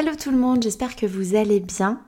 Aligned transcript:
Hello 0.00 0.12
tout 0.14 0.30
le 0.30 0.38
monde, 0.38 0.62
j'espère 0.62 0.94
que 0.94 1.06
vous 1.06 1.34
allez 1.34 1.58
bien. 1.58 2.00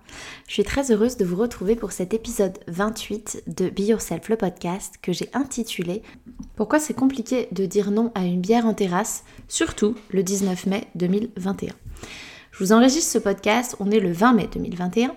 Je 0.47 0.53
suis 0.53 0.63
très 0.63 0.93
heureuse 0.93 1.17
de 1.17 1.25
vous 1.25 1.35
retrouver 1.35 1.75
pour 1.75 1.91
cet 1.91 2.15
épisode 2.15 2.57
28 2.69 3.43
de 3.49 3.69
Be 3.69 3.81
Yourself, 3.81 4.29
le 4.29 4.37
podcast 4.37 4.95
que 5.03 5.11
j'ai 5.11 5.29
intitulé 5.33 6.05
Pourquoi 6.55 6.79
c'est 6.79 6.95
compliqué 6.95 7.49
de 7.51 7.67
dire 7.67 7.91
non 7.91 8.13
à 8.15 8.23
une 8.23 8.41
bière 8.41 8.65
en 8.65 8.75
terrasse, 8.75 9.25
surtout 9.49 9.97
le 10.13 10.23
19 10.23 10.67
mai 10.67 10.85
2021. 10.95 11.73
Je 12.53 12.59
vous 12.63 12.73
enregistre 12.73 13.11
ce 13.11 13.19
podcast, 13.19 13.75
on 13.81 13.91
est 13.91 13.99
le 13.99 14.13
20 14.13 14.35
mai 14.35 14.49
2021. 14.53 15.13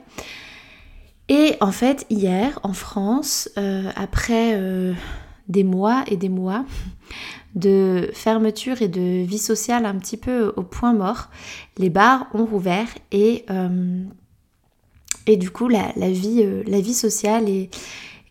Et 1.30 1.56
en 1.62 1.72
fait, 1.72 2.08
hier, 2.10 2.60
en 2.64 2.74
France, 2.74 3.52
euh, 3.60 3.92
après 3.96 4.56
euh, 4.56 4.94
des 5.48 5.64
mois 5.64 6.04
et 6.08 6.18
des 6.18 6.30
mois, 6.30 6.66
de 7.56 8.10
fermeture 8.14 8.82
et 8.82 8.88
de 8.88 9.24
vie 9.24 9.38
sociale 9.38 9.86
un 9.86 9.96
petit 9.96 10.18
peu 10.18 10.54
au 10.56 10.64
point 10.64 10.94
mort, 10.94 11.30
les 11.78 11.90
bars 11.90 12.28
ont 12.34 12.46
rouvert 12.46 12.88
et, 13.12 13.46
euh, 13.50 14.04
et 15.28 15.38
du 15.38 15.52
coup 15.52 15.68
la, 15.68 15.92
vie, 15.96 16.42
euh, 16.44 16.64
la 16.66 16.82
vie 16.82 16.94
sociale 16.94 17.48
et, 17.48 17.70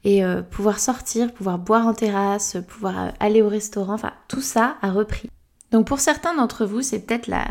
et 0.04 0.24
euh, 0.24 0.42
pouvoir 0.42 0.80
sortir, 0.80 1.32
pouvoir 1.32 1.58
boire 1.58 1.86
en 1.86 1.94
terrasse, 1.94 2.56
pouvoir 2.66 3.12
aller 3.20 3.42
au 3.42 3.48
restaurant, 3.48 3.94
enfin 3.94 4.12
tout 4.28 4.40
ça 4.40 4.76
a 4.82 4.90
repris. 4.90 5.30
Donc 5.70 5.86
pour 5.86 6.00
certains 6.00 6.34
d'entre 6.34 6.66
vous, 6.66 6.82
c'est 6.82 6.98
peut-être 6.98 7.28
la, 7.28 7.46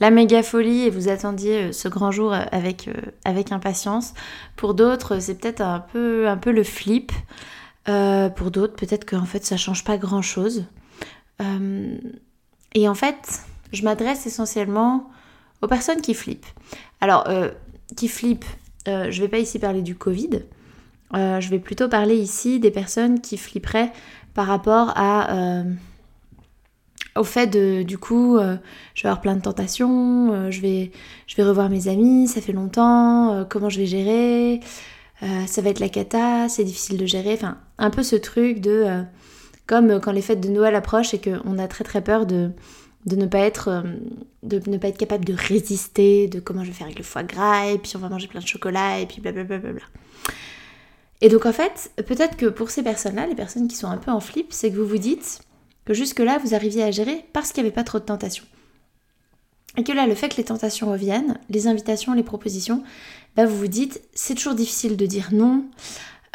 la 0.00 0.10
méga 0.10 0.42
folie 0.42 0.82
et 0.82 0.90
vous 0.90 1.08
attendiez 1.08 1.72
ce 1.72 1.88
grand 1.88 2.10
jour 2.10 2.32
avec, 2.32 2.90
avec 3.24 3.50
impatience. 3.52 4.12
Pour 4.54 4.74
d'autres, 4.74 5.18
c'est 5.18 5.36
peut-être 5.36 5.62
un 5.62 5.80
peu, 5.80 6.28
un 6.28 6.36
peu 6.36 6.52
le 6.52 6.62
flip. 6.62 7.10
Euh, 7.88 8.30
pour 8.30 8.50
d'autres, 8.50 8.74
peut-être 8.74 9.04
qu'en 9.04 9.26
fait 9.26 9.44
ça 9.44 9.56
change 9.56 9.84
pas 9.84 9.98
grand 9.98 10.22
chose. 10.22 10.64
Euh, 11.42 11.96
et 12.74 12.88
en 12.88 12.94
fait, 12.94 13.42
je 13.72 13.82
m'adresse 13.82 14.26
essentiellement 14.26 15.10
aux 15.60 15.66
personnes 15.66 16.00
qui 16.00 16.14
flippent. 16.14 16.46
Alors, 17.00 17.28
euh, 17.28 17.50
qui 17.96 18.08
flippent, 18.08 18.46
je 18.86 19.20
vais 19.20 19.28
pas 19.28 19.38
ici 19.38 19.58
parler 19.58 19.82
du 19.82 19.94
Covid. 19.94 20.42
je 21.12 21.48
vais 21.48 21.58
plutôt 21.58 21.88
parler 21.88 22.16
ici 22.16 22.60
des 22.60 22.70
personnes 22.70 23.20
qui 23.20 23.36
flipperaient 23.36 23.92
par 24.34 24.46
rapport 24.46 24.94
au 27.16 27.24
fait 27.24 27.46
de 27.46 27.82
du 27.82 27.96
coup 27.98 28.38
je 28.38 29.02
vais 29.02 29.08
avoir 29.08 29.20
plein 29.20 29.36
de 29.36 29.40
tentations, 29.40 30.50
je, 30.50 30.60
vais, 30.60 30.90
je 31.26 31.36
vais 31.36 31.44
revoir 31.44 31.70
mes 31.70 31.88
amis, 31.88 32.28
ça 32.28 32.40
fait 32.40 32.52
longtemps, 32.52 33.46
comment 33.48 33.70
je 33.70 33.78
vais 33.78 33.86
gérer, 33.86 34.60
ça 35.46 35.62
va 35.62 35.70
être 35.70 35.80
la 35.80 35.88
cata, 35.88 36.48
c'est 36.48 36.64
difficile 36.64 36.98
de 36.98 37.06
gérer. 37.06 37.34
Enfin, 37.34 37.58
un 37.78 37.90
peu 37.90 38.02
ce 38.02 38.16
truc 38.16 38.60
de. 38.60 38.70
Euh, 38.70 39.02
comme 39.66 39.98
quand 40.00 40.12
les 40.12 40.20
fêtes 40.20 40.40
de 40.40 40.48
Noël 40.48 40.74
approchent 40.74 41.14
et 41.14 41.20
qu'on 41.20 41.58
a 41.58 41.68
très 41.68 41.84
très 41.84 42.02
peur 42.02 42.26
de, 42.26 42.50
de 43.06 43.16
ne 43.16 43.26
pas 43.26 43.38
être 43.38 43.68
euh, 43.68 43.82
de 44.42 44.60
ne 44.68 44.76
pas 44.76 44.88
être 44.88 44.98
capable 44.98 45.24
de 45.24 45.34
résister, 45.34 46.28
de 46.28 46.40
comment 46.40 46.62
je 46.62 46.68
vais 46.68 46.74
faire 46.74 46.86
avec 46.86 46.98
le 46.98 47.04
foie 47.04 47.22
gras, 47.22 47.66
et 47.66 47.78
puis 47.78 47.92
on 47.96 47.98
va 47.98 48.08
manger 48.08 48.28
plein 48.28 48.40
de 48.40 48.46
chocolat, 48.46 49.00
et 49.00 49.06
puis 49.06 49.20
blablabla. 49.20 49.58
Bla 49.58 49.72
bla 49.72 49.80
bla. 49.80 50.00
Et 51.20 51.28
donc 51.28 51.46
en 51.46 51.52
fait, 51.52 51.90
peut-être 52.06 52.36
que 52.36 52.46
pour 52.46 52.70
ces 52.70 52.82
personnes-là, 52.82 53.26
les 53.26 53.34
personnes 53.34 53.68
qui 53.68 53.76
sont 53.76 53.88
un 53.88 53.96
peu 53.96 54.10
en 54.10 54.20
flip, 54.20 54.48
c'est 54.50 54.70
que 54.70 54.76
vous 54.76 54.86
vous 54.86 54.98
dites 54.98 55.40
que 55.84 55.94
jusque-là, 55.94 56.38
vous 56.38 56.54
arriviez 56.54 56.82
à 56.82 56.90
gérer 56.90 57.24
parce 57.32 57.52
qu'il 57.52 57.62
n'y 57.62 57.68
avait 57.68 57.74
pas 57.74 57.84
trop 57.84 57.98
de 57.98 58.04
tentations. 58.04 58.44
Et 59.76 59.84
que 59.84 59.92
là, 59.92 60.06
le 60.06 60.14
fait 60.14 60.28
que 60.28 60.36
les 60.36 60.44
tentations 60.44 60.90
reviennent, 60.90 61.38
les 61.50 61.66
invitations, 61.66 62.14
les 62.14 62.22
propositions, 62.22 62.82
bah 63.36 63.46
vous 63.46 63.56
vous 63.56 63.68
dites, 63.68 64.02
c'est 64.14 64.34
toujours 64.34 64.54
difficile 64.54 64.96
de 64.96 65.06
dire 65.06 65.30
non, 65.32 65.64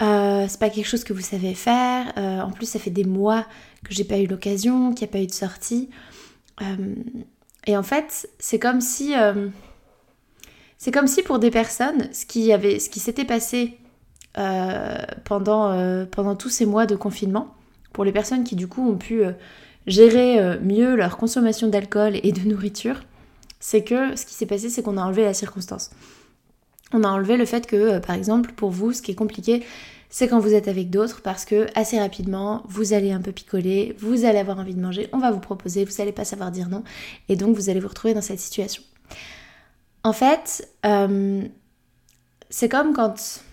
euh, 0.02 0.46
c'est 0.48 0.60
pas 0.60 0.70
quelque 0.70 0.88
chose 0.88 1.04
que 1.04 1.14
vous 1.14 1.22
savez 1.22 1.54
faire, 1.54 2.14
euh, 2.18 2.42
en 2.42 2.52
plus 2.52 2.66
ça 2.66 2.80
fait 2.80 2.90
des 2.90 3.04
mois 3.04 3.46
que 3.84 3.94
j'ai 3.94 4.06
pas 4.06 4.18
eu 4.18 4.28
l'occasion, 4.28 4.94
qu'il 4.94 5.06
n'y 5.06 5.12
a 5.12 5.14
pas 5.14 5.22
eu 5.22 5.28
de 5.28 5.34
sortie. 5.34 5.90
Euh, 6.62 6.96
et 7.68 7.76
en 7.76 7.84
fait, 7.84 8.30
c'est 8.40 8.60
comme 8.60 8.82
si... 8.82 9.14
c'est 10.78 10.92
comme 10.92 11.08
si 11.08 11.22
pour 11.24 11.40
des 11.40 11.52
personnes, 11.52 12.10
ce 12.14 12.26
qui, 12.26 12.54
avait, 12.54 12.80
ce 12.80 12.90
qui 12.90 13.00
s'était 13.00 13.26
passé 13.26 13.78
pendant, 15.26 16.06
pendant 16.12 16.36
tous 16.36 16.50
ces 16.50 16.66
mois 16.66 16.86
de 16.86 16.96
confinement, 16.96 17.54
pour 17.92 18.06
les 18.06 18.12
personnes 18.12 18.44
qui 18.44 18.56
du 18.56 18.68
coup 18.68 18.90
ont 18.90 18.98
pu 18.98 19.22
gérer 19.88 20.58
mieux 20.60 20.96
leur 20.96 21.18
consommation 21.18 21.68
d'alcool 21.68 22.20
et 22.24 22.32
de 22.32 22.42
nourriture, 22.48 23.02
c'est 23.60 23.84
que 23.84 24.16
ce 24.16 24.26
qui 24.26 24.34
s'est 24.34 24.46
passé, 24.46 24.70
c'est 24.70 24.82
qu'on 24.82 24.98
a 24.98 25.04
enlevé 25.04 25.24
la 25.24 25.34
circonstance. 25.34 25.92
On 26.94 27.04
a 27.04 27.08
enlevé 27.08 27.38
le 27.38 27.46
fait 27.46 27.68
que, 27.68 27.76
euh, 27.76 28.00
par 28.00 28.16
exemple, 28.16 28.52
pour 28.54 28.72
vous, 28.72 28.94
ce 28.94 29.02
qui 29.02 29.12
est 29.12 29.16
compliqué, 29.16 29.64
c'est 30.10 30.28
quand 30.28 30.40
vous 30.40 30.54
êtes 30.54 30.68
avec 30.68 30.90
d'autres 30.90 31.22
parce 31.22 31.46
que 31.46 31.68
assez 31.76 32.00
rapidement, 32.00 32.64
vous 32.68 32.94
allez 32.94 33.12
un 33.12 33.22
peu 33.22 33.32
picoler, 33.32 33.96
vous 34.00 34.26
allez 34.26 34.40
avoir 34.40 34.60
envie 34.60 34.74
de 34.74 34.82
manger, 34.82 35.08
on 35.14 35.20
va 35.20 35.32
vous 35.32 35.40
proposer, 35.40 35.86
vous 35.86 35.96
n'allez 36.00 36.12
pas 36.12 36.26
savoir 36.26 36.52
dire 36.52 36.68
non, 36.68 36.84
et 37.30 37.36
donc 37.36 37.56
vous 37.56 37.70
allez 37.70 37.80
vous 37.80 37.88
retrouver 37.88 38.16
dans 38.16 38.22
cette 38.22 38.40
situation. 38.40 38.82
En 40.04 40.14
fait, 40.14 40.68
euh, 40.86 41.44
c'est 42.50 42.70
comme 42.70 42.94
quand 42.94 43.44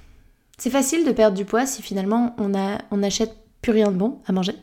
c'est 0.56 0.70
facile 0.70 1.04
de 1.04 1.12
perdre 1.12 1.36
du 1.36 1.44
poids 1.44 1.66
si 1.66 1.82
finalement 1.82 2.34
on 2.38 2.96
n'achète 2.96 3.36
plus 3.60 3.72
rien 3.72 3.90
de 3.90 3.96
bon 3.96 4.20
à 4.26 4.32
manger, 4.32 4.54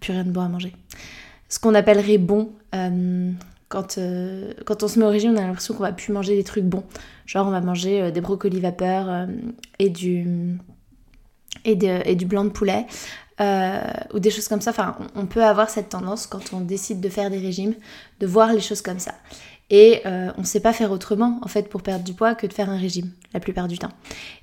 plus 0.00 0.12
rien 0.12 0.24
de 0.24 0.30
bon 0.30 0.42
à 0.42 0.48
manger. 0.48 0.72
Ce 1.48 1.58
qu'on 1.58 1.74
appellerait 1.74 2.18
bon 2.18 2.52
euh, 2.74 3.32
quand, 3.72 3.96
euh, 3.96 4.52
quand 4.66 4.82
on 4.82 4.88
se 4.88 4.98
met 4.98 5.06
au 5.06 5.08
régime, 5.08 5.32
on 5.32 5.38
a 5.38 5.46
l'impression 5.46 5.72
qu'on 5.72 5.82
va 5.82 5.92
plus 5.92 6.12
manger 6.12 6.36
des 6.36 6.44
trucs 6.44 6.64
bons. 6.64 6.84
Genre, 7.24 7.46
on 7.46 7.50
va 7.50 7.62
manger 7.62 8.02
euh, 8.02 8.10
des 8.10 8.20
brocolis 8.20 8.60
vapeur 8.60 9.08
euh, 9.08 9.26
et, 9.78 9.88
du, 9.88 10.58
et, 11.64 11.78
et, 12.04 12.14
du 12.14 12.26
blanc 12.26 12.44
de 12.44 12.50
poulet. 12.50 12.86
ou 14.12 14.18
des 14.20 14.30
choses 14.30 14.46
comme 14.46 14.60
ça. 14.60 14.70
Enfin, 14.70 14.98
on 15.14 15.24
peut 15.24 15.42
avoir 15.42 15.70
cette 15.70 15.88
tendance 15.88 16.26
quand 16.26 16.52
on 16.52 16.60
décide 16.60 17.00
de 17.00 17.08
faire 17.08 17.30
des 17.30 17.38
régimes, 17.38 17.74
de 18.20 18.26
voir 18.26 18.52
les 18.52 18.60
choses 18.60 18.82
comme 18.82 18.98
ça. 18.98 19.14
Et 19.70 20.02
euh, 20.04 20.30
on 20.36 20.42
ne 20.42 20.46
sait 20.46 20.60
pas 20.60 20.72
faire 20.72 20.92
autrement, 20.92 21.38
en 21.42 21.48
fait, 21.48 21.68
pour 21.68 21.82
perdre 21.82 22.04
du 22.04 22.12
poids 22.12 22.34
que 22.34 22.46
de 22.46 22.52
faire 22.52 22.68
un 22.68 22.76
régime, 22.76 23.10
la 23.32 23.40
plupart 23.40 23.68
du 23.68 23.78
temps. 23.78 23.92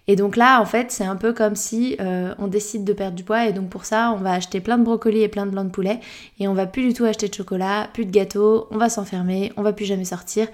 Et 0.07 0.15
donc 0.15 0.35
là, 0.35 0.59
en 0.59 0.65
fait, 0.65 0.91
c'est 0.91 1.03
un 1.03 1.15
peu 1.15 1.33
comme 1.33 1.55
si 1.55 1.95
euh, 1.99 2.33
on 2.39 2.47
décide 2.47 2.83
de 2.83 2.93
perdre 2.93 3.15
du 3.15 3.23
poids, 3.23 3.45
et 3.45 3.53
donc 3.53 3.69
pour 3.69 3.85
ça, 3.85 4.11
on 4.17 4.21
va 4.21 4.33
acheter 4.33 4.59
plein 4.59 4.79
de 4.79 4.83
brocolis 4.83 5.21
et 5.21 5.27
plein 5.27 5.45
de 5.45 5.51
blancs 5.51 5.67
de 5.67 5.71
poulet, 5.71 5.99
et 6.39 6.47
on 6.47 6.55
va 6.55 6.65
plus 6.65 6.81
du 6.81 6.93
tout 6.95 7.05
acheter 7.05 7.27
de 7.27 7.33
chocolat, 7.33 7.89
plus 7.93 8.05
de 8.05 8.11
gâteaux, 8.11 8.67
on 8.71 8.77
va 8.77 8.89
s'enfermer, 8.89 9.53
on 9.55 9.61
va 9.61 9.71
plus 9.71 9.85
jamais 9.85 10.05
sortir, 10.05 10.47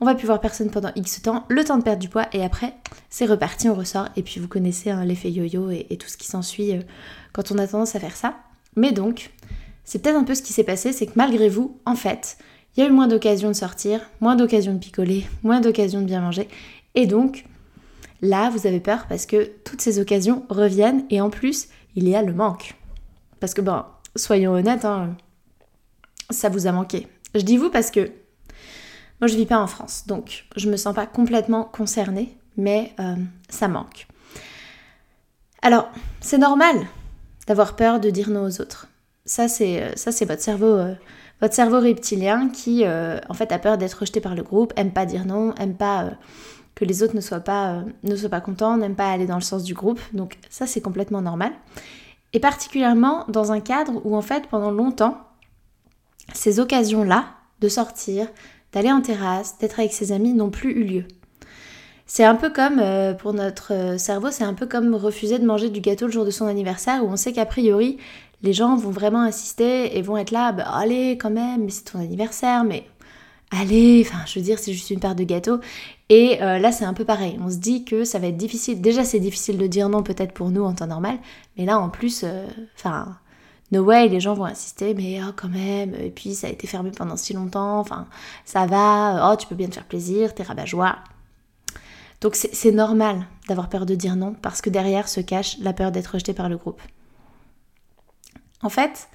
on 0.00 0.06
va 0.06 0.14
plus 0.14 0.26
voir 0.26 0.40
personne 0.40 0.70
pendant 0.70 0.92
X 0.96 1.20
temps, 1.20 1.44
le 1.48 1.62
temps 1.62 1.76
de 1.76 1.82
perdre 1.82 2.00
du 2.00 2.08
poids, 2.08 2.26
et 2.32 2.42
après, 2.42 2.72
c'est 3.10 3.26
reparti, 3.26 3.68
on 3.68 3.74
ressort, 3.74 4.08
et 4.16 4.22
puis 4.22 4.40
vous 4.40 4.48
connaissez 4.48 4.90
hein, 4.90 5.04
l'effet 5.04 5.30
yo-yo 5.30 5.68
et, 5.70 5.98
tout 5.98 6.08
ce 6.08 6.16
qui 6.16 6.26
s'ensuit 6.26 6.72
euh, 6.72 6.80
quand 7.34 7.52
on 7.52 7.58
a 7.58 7.66
tendance 7.66 7.94
à 7.96 8.00
faire 8.00 8.16
ça. 8.16 8.36
Mais 8.76 8.92
donc, 8.92 9.30
c'est 9.84 10.00
peut-être 10.00 10.16
un 10.16 10.24
peu 10.24 10.34
ce 10.34 10.42
qui 10.42 10.54
s'est 10.54 10.64
passé, 10.64 10.92
c'est 10.94 11.04
que 11.04 11.12
malgré 11.16 11.50
vous, 11.50 11.78
en 11.84 11.96
fait, 11.96 12.38
il 12.76 12.82
y 12.82 12.86
a 12.86 12.88
eu 12.88 12.92
moins 12.92 13.08
d'occasions 13.08 13.48
de 13.48 13.54
sortir, 13.54 14.00
moins 14.20 14.36
d'occasions 14.36 14.72
de 14.72 14.78
picoler, 14.78 15.26
moins 15.42 15.60
d'occasions 15.60 16.00
de 16.00 16.06
bien 16.06 16.20
manger. 16.20 16.48
Et 16.94 17.06
donc, 17.06 17.44
là, 18.22 18.50
vous 18.50 18.66
avez 18.66 18.80
peur 18.80 19.06
parce 19.08 19.26
que 19.26 19.50
toutes 19.64 19.82
ces 19.82 19.98
occasions 19.98 20.44
reviennent 20.48 21.04
et 21.10 21.20
en 21.20 21.28
plus, 21.28 21.68
il 21.96 22.08
y 22.08 22.14
a 22.14 22.22
le 22.22 22.32
manque. 22.32 22.74
Parce 23.40 23.52
que, 23.52 23.60
bon, 23.60 23.82
soyons 24.16 24.52
honnêtes, 24.52 24.84
hein, 24.84 25.14
ça 26.30 26.48
vous 26.48 26.66
a 26.66 26.72
manqué. 26.72 27.08
Je 27.34 27.42
dis 27.42 27.58
vous 27.58 27.70
parce 27.70 27.90
que 27.90 28.10
moi, 29.20 29.28
je 29.28 29.36
vis 29.36 29.46
pas 29.46 29.58
en 29.58 29.66
France, 29.66 30.04
donc 30.06 30.46
je 30.56 30.68
me 30.68 30.76
sens 30.76 30.94
pas 30.94 31.06
complètement 31.06 31.64
concernée, 31.64 32.36
mais 32.56 32.92
euh, 32.98 33.14
ça 33.48 33.68
manque. 33.68 34.06
Alors, 35.60 35.90
c'est 36.20 36.38
normal 36.38 36.76
d'avoir 37.46 37.76
peur 37.76 38.00
de 38.00 38.10
dire 38.10 38.30
non 38.30 38.44
aux 38.44 38.60
autres. 38.60 38.88
Ça, 39.24 39.46
c'est, 39.46 39.96
ça, 39.96 40.10
c'est 40.10 40.24
votre 40.24 40.42
cerveau. 40.42 40.74
Euh, 40.74 40.94
votre 41.42 41.54
cerveau 41.54 41.80
reptilien 41.80 42.48
qui 42.48 42.84
euh, 42.86 43.18
en 43.28 43.34
fait 43.34 43.50
a 43.50 43.58
peur 43.58 43.76
d'être 43.76 43.94
rejeté 43.94 44.20
par 44.20 44.36
le 44.36 44.44
groupe, 44.44 44.72
aime 44.76 44.92
pas 44.92 45.04
dire 45.04 45.26
non, 45.26 45.52
aime 45.56 45.74
pas 45.74 46.04
euh, 46.04 46.10
que 46.76 46.84
les 46.84 47.02
autres 47.02 47.16
ne 47.16 47.20
soient 47.20 47.40
pas, 47.40 47.72
euh, 47.72 47.82
ne 48.04 48.14
soient 48.14 48.28
pas 48.28 48.40
contents, 48.40 48.76
n'aime 48.76 48.94
pas 48.94 49.10
aller 49.10 49.26
dans 49.26 49.34
le 49.34 49.42
sens 49.42 49.64
du 49.64 49.74
groupe. 49.74 50.00
Donc 50.12 50.38
ça 50.48 50.68
c'est 50.68 50.80
complètement 50.80 51.20
normal. 51.20 51.52
Et 52.32 52.38
particulièrement 52.38 53.24
dans 53.28 53.50
un 53.50 53.58
cadre 53.58 54.00
où 54.04 54.16
en 54.16 54.22
fait 54.22 54.46
pendant 54.46 54.70
longtemps, 54.70 55.18
ces 56.32 56.60
occasions-là 56.60 57.24
de 57.60 57.68
sortir, 57.68 58.28
d'aller 58.72 58.92
en 58.92 59.00
terrasse, 59.00 59.58
d'être 59.58 59.80
avec 59.80 59.92
ses 59.92 60.12
amis 60.12 60.34
n'ont 60.34 60.50
plus 60.50 60.70
eu 60.70 60.84
lieu. 60.84 61.04
C'est 62.06 62.24
un 62.24 62.36
peu 62.36 62.50
comme, 62.50 62.82
pour 63.18 63.32
notre 63.32 63.96
cerveau, 63.98 64.30
c'est 64.30 64.44
un 64.44 64.54
peu 64.54 64.66
comme 64.66 64.94
refuser 64.94 65.38
de 65.38 65.46
manger 65.46 65.70
du 65.70 65.80
gâteau 65.80 66.06
le 66.06 66.12
jour 66.12 66.26
de 66.26 66.30
son 66.30 66.46
anniversaire 66.46 67.02
où 67.02 67.08
on 67.08 67.16
sait 67.16 67.32
qu'a 67.32 67.46
priori 67.46 67.98
les 68.42 68.52
gens 68.52 68.76
vont 68.76 68.90
vraiment 68.90 69.22
insister 69.22 69.96
et 69.96 70.02
vont 70.02 70.16
être 70.16 70.30
là, 70.30 70.52
bah, 70.52 70.64
allez 70.72 71.18
quand 71.18 71.30
même, 71.30 71.70
c'est 71.70 71.84
ton 71.84 72.00
anniversaire, 72.00 72.64
mais 72.64 72.86
allez, 73.50 74.06
je 74.26 74.38
veux 74.38 74.44
dire 74.44 74.58
c'est 74.58 74.72
juste 74.72 74.90
une 74.90 75.00
part 75.00 75.14
de 75.14 75.24
gâteau. 75.24 75.60
Et 76.08 76.42
euh, 76.42 76.58
là 76.58 76.72
c'est 76.72 76.84
un 76.84 76.94
peu 76.94 77.04
pareil, 77.04 77.38
on 77.44 77.50
se 77.50 77.56
dit 77.56 77.84
que 77.84 78.04
ça 78.04 78.18
va 78.18 78.28
être 78.28 78.36
difficile, 78.36 78.80
déjà 78.80 79.04
c'est 79.04 79.20
difficile 79.20 79.58
de 79.58 79.66
dire 79.66 79.88
non 79.88 80.02
peut-être 80.02 80.32
pour 80.32 80.50
nous 80.50 80.64
en 80.64 80.74
temps 80.74 80.86
normal, 80.86 81.18
mais 81.56 81.64
là 81.64 81.78
en 81.78 81.88
plus, 81.88 82.22
euh, 82.24 82.46
enfin... 82.76 83.16
no 83.70 83.82
way, 83.82 84.08
les 84.08 84.20
gens 84.20 84.34
vont 84.34 84.44
insister, 84.44 84.92
mais 84.92 85.20
oh, 85.22 85.32
quand 85.34 85.48
même, 85.48 85.94
et 85.94 86.10
puis 86.10 86.34
ça 86.34 86.48
a 86.48 86.50
été 86.50 86.66
fermé 86.66 86.90
pendant 86.90 87.16
si 87.16 87.32
longtemps, 87.32 87.78
enfin, 87.78 88.06
ça 88.44 88.66
va, 88.66 89.30
oh, 89.30 89.36
tu 89.36 89.46
peux 89.46 89.54
bien 89.54 89.68
te 89.68 89.74
faire 89.74 89.86
plaisir, 89.86 90.34
t'es 90.34 90.42
rabat-joie. 90.42 90.96
Donc 92.20 92.36
c'est 92.36 92.70
normal 92.70 93.26
d'avoir 93.48 93.68
peur 93.68 93.86
de 93.86 93.94
dire 93.94 94.14
non, 94.14 94.34
parce 94.42 94.60
que 94.60 94.70
derrière 94.70 95.08
se 95.08 95.20
cache 95.20 95.58
la 95.60 95.72
peur 95.72 95.90
d'être 95.90 96.08
rejeté 96.08 96.34
par 96.34 96.48
le 96.48 96.56
groupe. 96.56 96.82
En 98.62 98.68
fait, 98.68 99.08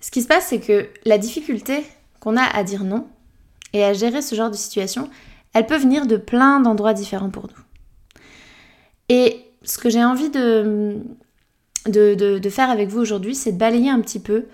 ce 0.00 0.10
qui 0.10 0.22
se 0.22 0.28
passe, 0.28 0.46
c'est 0.46 0.60
que 0.60 0.88
la 1.04 1.18
difficulté 1.18 1.84
qu'on 2.20 2.36
a 2.36 2.44
à 2.44 2.64
dire 2.64 2.84
non 2.84 3.06
et 3.72 3.84
à 3.84 3.92
gérer 3.92 4.22
ce 4.22 4.34
genre 4.34 4.50
de 4.50 4.56
situation, 4.56 5.08
elle 5.52 5.66
peut 5.66 5.76
venir 5.76 6.06
de 6.06 6.16
plein 6.16 6.60
d'endroits 6.60 6.94
différents 6.94 7.30
pour 7.30 7.44
nous. 7.44 7.62
Et 9.08 9.44
ce 9.62 9.78
que 9.78 9.90
j'ai 9.90 10.04
envie 10.04 10.30
de, 10.30 11.00
de, 11.86 12.50
faire 12.50 12.70
avec 12.70 12.88
vous 12.88 13.00
aujourd'hui, 13.00 13.34
c'est 13.34 13.52
de 13.52 13.58
balayer 13.58 13.90
un 13.90 14.00
petit 14.00 14.20
peu 14.20 14.46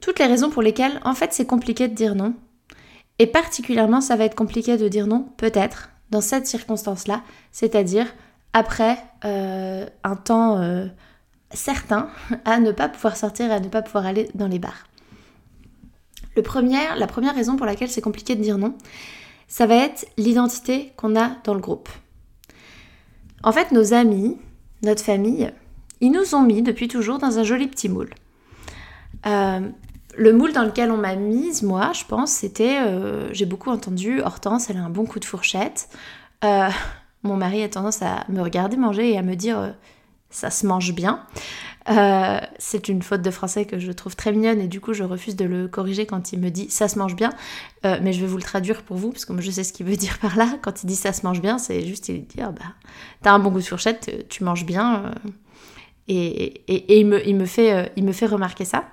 toutes 0.00 0.18
les 0.18 0.26
raisons 0.26 0.50
pour 0.50 0.62
lesquelles, 0.62 1.00
en 1.04 1.14
fait, 1.14 1.32
c'est 1.32 1.46
compliqué 1.46 1.88
de 1.88 1.94
dire 1.94 2.14
non. 2.14 2.34
Et 3.18 3.26
particulièrement, 3.26 4.00
ça 4.00 4.16
va 4.16 4.24
être 4.24 4.36
compliqué 4.36 4.76
de 4.76 4.88
dire 4.88 5.06
non, 5.06 5.28
peut-être, 5.36 5.90
dans 6.10 6.20
cette 6.20 6.46
circonstance-là, 6.46 7.22
c'est-à-dire 7.52 8.06
après 8.52 8.96
euh, 9.24 9.86
un 10.04 10.16
temps 10.16 10.58
euh, 10.58 10.86
certains 11.52 12.08
à 12.44 12.60
ne 12.60 12.72
pas 12.72 12.88
pouvoir 12.88 13.16
sortir 13.16 13.50
et 13.50 13.54
à 13.54 13.60
ne 13.60 13.68
pas 13.68 13.82
pouvoir 13.82 14.06
aller 14.06 14.28
dans 14.34 14.48
les 14.48 14.58
bars. 14.58 14.86
La 16.36 17.06
première 17.06 17.34
raison 17.34 17.56
pour 17.56 17.66
laquelle 17.66 17.90
c'est 17.90 18.00
compliqué 18.00 18.36
de 18.36 18.42
dire 18.42 18.58
non, 18.58 18.74
ça 19.48 19.66
va 19.66 19.74
être 19.74 20.06
l'identité 20.16 20.92
qu'on 20.96 21.16
a 21.16 21.30
dans 21.44 21.54
le 21.54 21.60
groupe. 21.60 21.88
En 23.42 23.50
fait, 23.50 23.72
nos 23.72 23.94
amis, 23.94 24.36
notre 24.82 25.02
famille, 25.02 25.50
ils 26.00 26.12
nous 26.12 26.34
ont 26.34 26.42
mis 26.42 26.62
depuis 26.62 26.86
toujours 26.86 27.18
dans 27.18 27.38
un 27.38 27.44
joli 27.44 27.66
petit 27.66 27.88
moule. 27.88 28.10
Euh, 29.26 29.60
le 30.16 30.32
moule 30.32 30.52
dans 30.52 30.64
lequel 30.64 30.90
on 30.90 30.96
m'a 30.96 31.16
mise, 31.16 31.62
moi, 31.62 31.92
je 31.92 32.04
pense, 32.04 32.30
c'était, 32.30 32.78
euh, 32.80 33.32
j'ai 33.32 33.46
beaucoup 33.46 33.70
entendu, 33.70 34.20
Hortense, 34.20 34.70
elle 34.70 34.76
a 34.76 34.82
un 34.82 34.90
bon 34.90 35.06
coup 35.06 35.18
de 35.18 35.24
fourchette. 35.24 35.88
Euh, 36.44 36.68
mon 37.22 37.36
mari 37.36 37.62
a 37.62 37.68
tendance 37.68 38.02
à 38.02 38.24
me 38.28 38.42
regarder 38.42 38.76
manger 38.76 39.12
et 39.12 39.18
à 39.18 39.22
me 39.22 39.34
dire, 39.34 39.74
ça 40.30 40.50
se 40.50 40.66
mange 40.66 40.94
bien. 40.94 41.24
Euh, 41.88 42.38
c'est 42.58 42.88
une 42.88 43.00
faute 43.02 43.22
de 43.22 43.30
français 43.30 43.64
que 43.64 43.78
je 43.78 43.90
trouve 43.92 44.14
très 44.14 44.30
mignonne 44.30 44.60
et 44.60 44.68
du 44.68 44.78
coup 44.78 44.92
je 44.92 45.04
refuse 45.04 45.36
de 45.36 45.46
le 45.46 45.68
corriger 45.68 46.04
quand 46.04 46.32
il 46.32 46.38
me 46.38 46.50
dit 46.50 46.68
ça 46.70 46.86
se 46.86 46.98
mange 46.98 47.16
bien. 47.16 47.30
Euh, 47.86 47.98
mais 48.02 48.12
je 48.12 48.20
vais 48.20 48.26
vous 48.26 48.36
le 48.36 48.42
traduire 48.42 48.82
pour 48.82 48.98
vous 48.98 49.10
parce 49.10 49.24
que 49.24 49.40
je 49.40 49.50
sais 49.50 49.64
ce 49.64 49.72
qu'il 49.72 49.86
veut 49.86 49.96
dire 49.96 50.18
par 50.18 50.36
là. 50.36 50.58
Quand 50.60 50.82
il 50.82 50.86
dit 50.86 50.96
ça 50.96 51.12
se 51.12 51.24
mange 51.24 51.40
bien, 51.40 51.58
c'est 51.58 51.86
juste 51.86 52.08
il 52.08 52.26
dit 52.26 52.40
ah 52.42 52.50
bah 52.50 52.74
t'as 53.22 53.32
un 53.32 53.38
bon 53.38 53.50
goût 53.50 53.60
de 53.60 53.64
fourchette, 53.64 54.26
tu 54.28 54.44
manges 54.44 54.66
bien. 54.66 55.04
Euh. 55.06 55.30
et, 56.08 56.62
et, 56.68 57.00
il, 57.00 57.06
me, 57.06 57.26
il, 57.26 57.36
me 57.36 57.46
fait, 57.46 57.92
il 57.96 58.04
me 58.04 58.12
fait 58.12 58.26
remarquer 58.26 58.64
ça. 58.64 58.84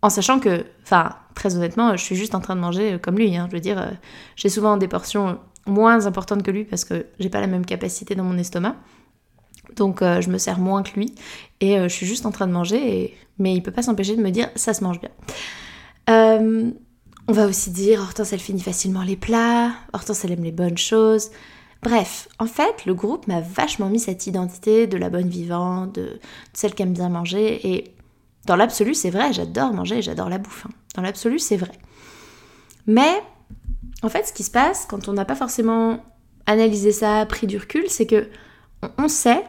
En 0.00 0.10
sachant 0.10 0.38
que, 0.38 0.64
enfin, 0.84 1.16
très 1.34 1.56
honnêtement, 1.56 1.96
je 1.96 2.02
suis 2.02 2.14
juste 2.14 2.34
en 2.34 2.40
train 2.40 2.54
de 2.56 2.60
manger 2.60 2.98
comme 3.02 3.16
lui. 3.18 3.36
Hein. 3.36 3.48
Je 3.50 3.56
veux 3.56 3.60
dire, 3.60 3.90
j'ai 4.36 4.48
souvent 4.48 4.76
des 4.76 4.88
portions 4.88 5.38
moins 5.66 6.06
importantes 6.06 6.42
que 6.42 6.50
lui 6.50 6.64
parce 6.64 6.84
que 6.84 7.06
j'ai 7.18 7.28
pas 7.28 7.40
la 7.40 7.46
même 7.46 7.66
capacité 7.66 8.14
dans 8.14 8.24
mon 8.24 8.38
estomac. 8.38 8.76
Donc 9.76 10.02
euh, 10.02 10.20
je 10.20 10.30
me 10.30 10.38
sers 10.38 10.58
moins 10.58 10.82
que 10.82 10.94
lui 10.94 11.14
et 11.60 11.78
euh, 11.78 11.84
je 11.84 11.94
suis 11.94 12.06
juste 12.06 12.26
en 12.26 12.30
train 12.30 12.46
de 12.46 12.52
manger, 12.52 13.14
mais 13.38 13.54
il 13.54 13.62
peut 13.62 13.70
pas 13.70 13.82
s'empêcher 13.82 14.16
de 14.16 14.22
me 14.22 14.30
dire 14.30 14.48
ça 14.54 14.74
se 14.74 14.82
mange 14.82 15.00
bien. 15.00 15.10
Euh, 16.10 16.70
on 17.26 17.32
va 17.32 17.46
aussi 17.46 17.70
dire 17.70 18.00
Hortense 18.00 18.32
elle 18.32 18.40
finit 18.40 18.62
facilement 18.62 19.02
les 19.02 19.16
plats, 19.16 19.72
Hortense 19.92 20.24
elle 20.24 20.32
aime 20.32 20.44
les 20.44 20.52
bonnes 20.52 20.78
choses. 20.78 21.30
Bref, 21.82 22.28
en 22.40 22.46
fait, 22.46 22.86
le 22.86 22.94
groupe 22.94 23.28
m'a 23.28 23.40
vachement 23.40 23.88
mis 23.88 24.00
cette 24.00 24.26
identité 24.26 24.86
de 24.88 24.96
la 24.96 25.10
bonne 25.10 25.28
vivante, 25.28 25.94
de, 25.94 26.18
celle 26.52 26.74
qui 26.74 26.82
aime 26.82 26.92
bien 26.92 27.08
manger. 27.08 27.68
Et 27.72 27.94
dans 28.46 28.56
l'absolu, 28.56 28.94
c'est 28.94 29.10
vrai, 29.10 29.32
j'adore 29.32 29.72
manger, 29.72 30.02
j'adore 30.02 30.28
la 30.28 30.38
bouffe. 30.38 30.66
Hein. 30.66 30.70
Dans 30.96 31.02
l'absolu, 31.02 31.38
c'est 31.38 31.56
vrai. 31.56 31.70
Mais, 32.88 33.22
en 34.02 34.08
fait, 34.08 34.26
ce 34.26 34.32
qui 34.32 34.42
se 34.42 34.50
passe 34.50 34.86
quand 34.86 35.08
on 35.08 35.12
n'a 35.12 35.24
pas 35.24 35.36
forcément 35.36 36.02
analysé 36.46 36.90
ça, 36.90 37.24
pris 37.26 37.46
du 37.46 37.58
recul, 37.58 37.84
c'est 37.88 38.06
que 38.06 38.28
on 38.96 39.08
sait 39.08 39.44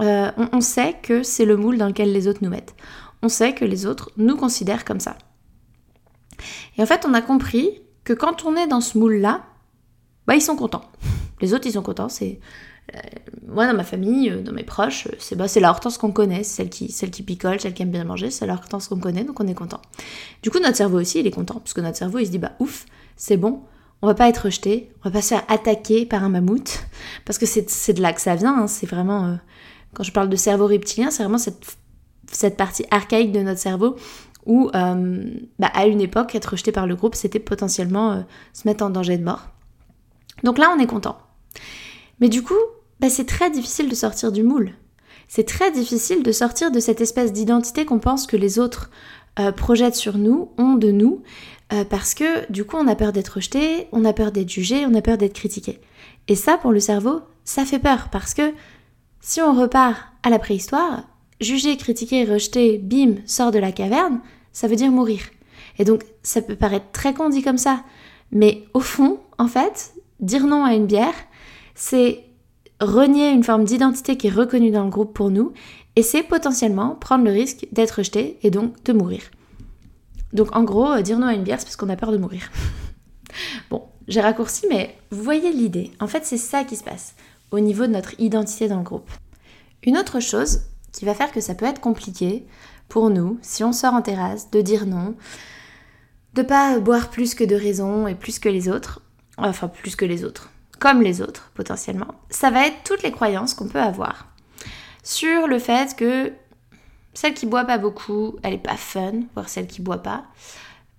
euh, 0.00 0.30
on, 0.52 0.60
sait 0.60 0.96
que 1.02 1.22
c'est 1.22 1.44
le 1.44 1.56
moule 1.56 1.78
dans 1.78 1.86
lequel 1.86 2.12
les 2.12 2.26
autres 2.26 2.40
nous 2.42 2.50
mettent. 2.50 2.74
On 3.22 3.28
sait 3.28 3.54
que 3.54 3.64
les 3.64 3.86
autres 3.86 4.10
nous 4.16 4.36
considèrent 4.36 4.84
comme 4.84 5.00
ça. 5.00 5.16
Et 6.76 6.82
en 6.82 6.86
fait, 6.86 7.06
on 7.06 7.14
a 7.14 7.22
compris 7.22 7.80
que 8.02 8.12
quand 8.12 8.44
on 8.44 8.56
est 8.56 8.66
dans 8.66 8.80
ce 8.80 8.98
moule-là, 8.98 9.44
bah, 10.26 10.34
ils 10.34 10.42
sont 10.42 10.56
contents. 10.56 10.90
Les 11.40 11.52
autres, 11.52 11.66
ils 11.66 11.72
sont 11.72 11.82
contents. 11.82 12.08
C'est 12.08 12.40
euh, 12.94 12.98
moi, 13.46 13.66
dans 13.66 13.74
ma 13.74 13.84
famille, 13.84 14.30
euh, 14.30 14.42
dans 14.42 14.52
mes 14.52 14.62
proches, 14.62 15.08
c'est 15.18 15.36
bah, 15.36 15.46
la 15.56 15.70
Hortense 15.70 15.98
qu'on 15.98 16.12
connaît, 16.12 16.44
celle 16.44 16.68
qui, 16.68 16.90
celle 16.90 17.10
qui 17.10 17.22
picole, 17.22 17.60
celle 17.60 17.74
qui 17.74 17.82
aime 17.82 17.90
bien 17.90 18.04
manger, 18.04 18.30
c'est 18.30 18.46
la 18.46 18.54
Hortense 18.54 18.88
qu'on 18.88 18.98
connaît, 18.98 19.24
donc 19.24 19.40
on 19.40 19.46
est 19.46 19.54
content. 19.54 19.80
Du 20.42 20.50
coup, 20.50 20.58
notre 20.58 20.76
cerveau 20.76 21.00
aussi, 21.00 21.20
il 21.20 21.26
est 21.26 21.30
content, 21.30 21.54
parce 21.54 21.72
que 21.72 21.80
notre 21.80 21.96
cerveau, 21.96 22.18
il 22.18 22.26
se 22.26 22.30
dit, 22.30 22.38
bah 22.38 22.52
ouf, 22.58 22.86
c'est 23.16 23.36
bon, 23.36 23.62
on 24.02 24.06
va 24.06 24.14
pas 24.14 24.28
être 24.28 24.44
rejeté, 24.44 24.90
on 25.00 25.08
va 25.08 25.12
pas 25.12 25.22
se 25.22 25.28
faire 25.28 25.44
attaquer 25.48 26.04
par 26.04 26.24
un 26.24 26.28
mammouth, 26.28 26.84
parce 27.24 27.38
que 27.38 27.46
c'est 27.46 27.92
de 27.92 28.02
là 28.02 28.12
que 28.12 28.20
ça 28.20 28.34
vient, 28.34 28.54
hein. 28.54 28.66
c'est 28.66 28.86
vraiment 28.86 29.38
quand 29.94 30.02
je 30.02 30.12
parle 30.12 30.28
de 30.28 30.36
cerveau 30.36 30.66
reptilien, 30.66 31.10
c'est 31.10 31.22
vraiment 31.22 31.38
cette, 31.38 31.76
cette 32.30 32.56
partie 32.56 32.84
archaïque 32.90 33.32
de 33.32 33.40
notre 33.40 33.60
cerveau 33.60 33.96
où, 34.46 34.70
euh, 34.74 35.24
bah, 35.58 35.70
à 35.72 35.86
une 35.86 36.00
époque, 36.00 36.34
être 36.34 36.52
rejeté 36.52 36.72
par 36.72 36.86
le 36.86 36.96
groupe, 36.96 37.14
c'était 37.14 37.38
potentiellement 37.38 38.12
euh, 38.12 38.20
se 38.52 38.68
mettre 38.68 38.84
en 38.84 38.90
danger 38.90 39.16
de 39.16 39.24
mort. 39.24 39.48
Donc 40.42 40.58
là, 40.58 40.74
on 40.76 40.80
est 40.80 40.86
content. 40.86 41.18
Mais 42.20 42.28
du 42.28 42.42
coup, 42.42 42.54
bah, 43.00 43.08
c'est 43.08 43.24
très 43.24 43.50
difficile 43.50 43.88
de 43.88 43.94
sortir 43.94 44.32
du 44.32 44.42
moule. 44.42 44.72
C'est 45.28 45.46
très 45.46 45.70
difficile 45.70 46.22
de 46.22 46.32
sortir 46.32 46.70
de 46.70 46.80
cette 46.80 47.00
espèce 47.00 47.32
d'identité 47.32 47.86
qu'on 47.86 47.98
pense 47.98 48.26
que 48.26 48.36
les 48.36 48.58
autres 48.58 48.90
euh, 49.38 49.52
projettent 49.52 49.94
sur 49.94 50.18
nous, 50.18 50.50
ont 50.58 50.74
de 50.74 50.90
nous, 50.90 51.22
parce 51.90 52.14
que 52.14 52.48
du 52.52 52.64
coup, 52.64 52.76
on 52.76 52.86
a 52.86 52.94
peur 52.94 53.10
d'être 53.10 53.30
rejeté, 53.30 53.88
on 53.90 54.04
a 54.04 54.12
peur 54.12 54.30
d'être 54.30 54.48
jugé, 54.48 54.86
on 54.86 54.94
a 54.94 55.02
peur 55.02 55.18
d'être 55.18 55.32
critiqué. 55.32 55.80
Et 56.28 56.36
ça, 56.36 56.56
pour 56.56 56.70
le 56.70 56.78
cerveau, 56.78 57.22
ça 57.44 57.64
fait 57.64 57.80
peur, 57.80 58.10
parce 58.12 58.32
que 58.32 58.52
si 59.24 59.40
on 59.40 59.58
repart 59.58 59.96
à 60.22 60.28
la 60.28 60.38
préhistoire, 60.38 61.04
juger, 61.40 61.78
critiquer, 61.78 62.26
rejeter, 62.26 62.76
bim, 62.76 63.14
sort 63.24 63.52
de 63.52 63.58
la 63.58 63.72
caverne, 63.72 64.20
ça 64.52 64.68
veut 64.68 64.76
dire 64.76 64.90
mourir. 64.90 65.22
Et 65.78 65.84
donc, 65.86 66.04
ça 66.22 66.42
peut 66.42 66.56
paraître 66.56 66.90
très 66.92 67.14
con 67.14 67.30
dit 67.30 67.42
comme 67.42 67.56
ça, 67.56 67.82
mais 68.32 68.66
au 68.74 68.80
fond, 68.80 69.18
en 69.38 69.46
fait, 69.46 69.94
dire 70.20 70.46
non 70.46 70.62
à 70.62 70.74
une 70.74 70.84
bière, 70.84 71.14
c'est 71.74 72.22
renier 72.82 73.30
une 73.30 73.44
forme 73.44 73.64
d'identité 73.64 74.18
qui 74.18 74.26
est 74.26 74.30
reconnue 74.30 74.70
dans 74.70 74.84
le 74.84 74.90
groupe 74.90 75.14
pour 75.14 75.30
nous, 75.30 75.54
et 75.96 76.02
c'est 76.02 76.22
potentiellement 76.22 76.94
prendre 76.94 77.24
le 77.24 77.30
risque 77.30 77.66
d'être 77.72 77.92
rejeté 77.92 78.38
et 78.42 78.50
donc 78.50 78.82
de 78.84 78.92
mourir. 78.92 79.22
Donc 80.34 80.54
en 80.54 80.64
gros, 80.64 80.92
euh, 80.92 81.00
dire 81.00 81.18
non 81.18 81.28
à 81.28 81.34
une 81.34 81.44
bière, 81.44 81.60
c'est 81.60 81.64
parce 81.66 81.76
qu'on 81.76 81.88
a 81.88 81.96
peur 81.96 82.12
de 82.12 82.18
mourir. 82.18 82.50
bon, 83.70 83.84
j'ai 84.06 84.20
raccourci, 84.20 84.66
mais 84.68 84.94
vous 85.10 85.22
voyez 85.22 85.50
l'idée. 85.50 85.92
En 85.98 86.08
fait, 86.08 86.26
c'est 86.26 86.36
ça 86.36 86.64
qui 86.64 86.76
se 86.76 86.84
passe 86.84 87.14
au 87.54 87.60
niveau 87.60 87.86
de 87.86 87.92
notre 87.92 88.18
identité 88.20 88.68
dans 88.68 88.78
le 88.78 88.84
groupe. 88.84 89.10
Une 89.82 89.96
autre 89.96 90.20
chose 90.20 90.62
qui 90.92 91.04
va 91.04 91.14
faire 91.14 91.32
que 91.32 91.40
ça 91.40 91.54
peut 91.54 91.66
être 91.66 91.80
compliqué 91.80 92.46
pour 92.88 93.10
nous, 93.10 93.38
si 93.42 93.64
on 93.64 93.72
sort 93.72 93.94
en 93.94 94.02
terrasse, 94.02 94.50
de 94.50 94.60
dire 94.60 94.86
non, 94.86 95.14
de 96.34 96.42
pas 96.42 96.78
boire 96.78 97.10
plus 97.10 97.34
que 97.34 97.44
de 97.44 97.54
raison 97.54 98.06
et 98.06 98.14
plus 98.14 98.38
que 98.38 98.48
les 98.48 98.68
autres, 98.68 99.00
enfin 99.38 99.68
plus 99.68 99.96
que 99.96 100.04
les 100.04 100.24
autres, 100.24 100.50
comme 100.78 101.02
les 101.02 101.22
autres 101.22 101.50
potentiellement, 101.54 102.14
ça 102.30 102.50
va 102.50 102.66
être 102.66 102.82
toutes 102.84 103.02
les 103.02 103.12
croyances 103.12 103.54
qu'on 103.54 103.68
peut 103.68 103.80
avoir 103.80 104.28
sur 105.04 105.46
le 105.46 105.58
fait 105.58 105.94
que 105.94 106.32
celle 107.12 107.34
qui 107.34 107.46
boit 107.46 107.64
pas 107.64 107.78
beaucoup, 107.78 108.36
elle 108.42 108.54
est 108.54 108.58
pas 108.58 108.76
fun, 108.76 109.12
voire 109.34 109.48
celle 109.48 109.68
qui 109.68 109.82
boit 109.82 110.02
pas, 110.02 110.24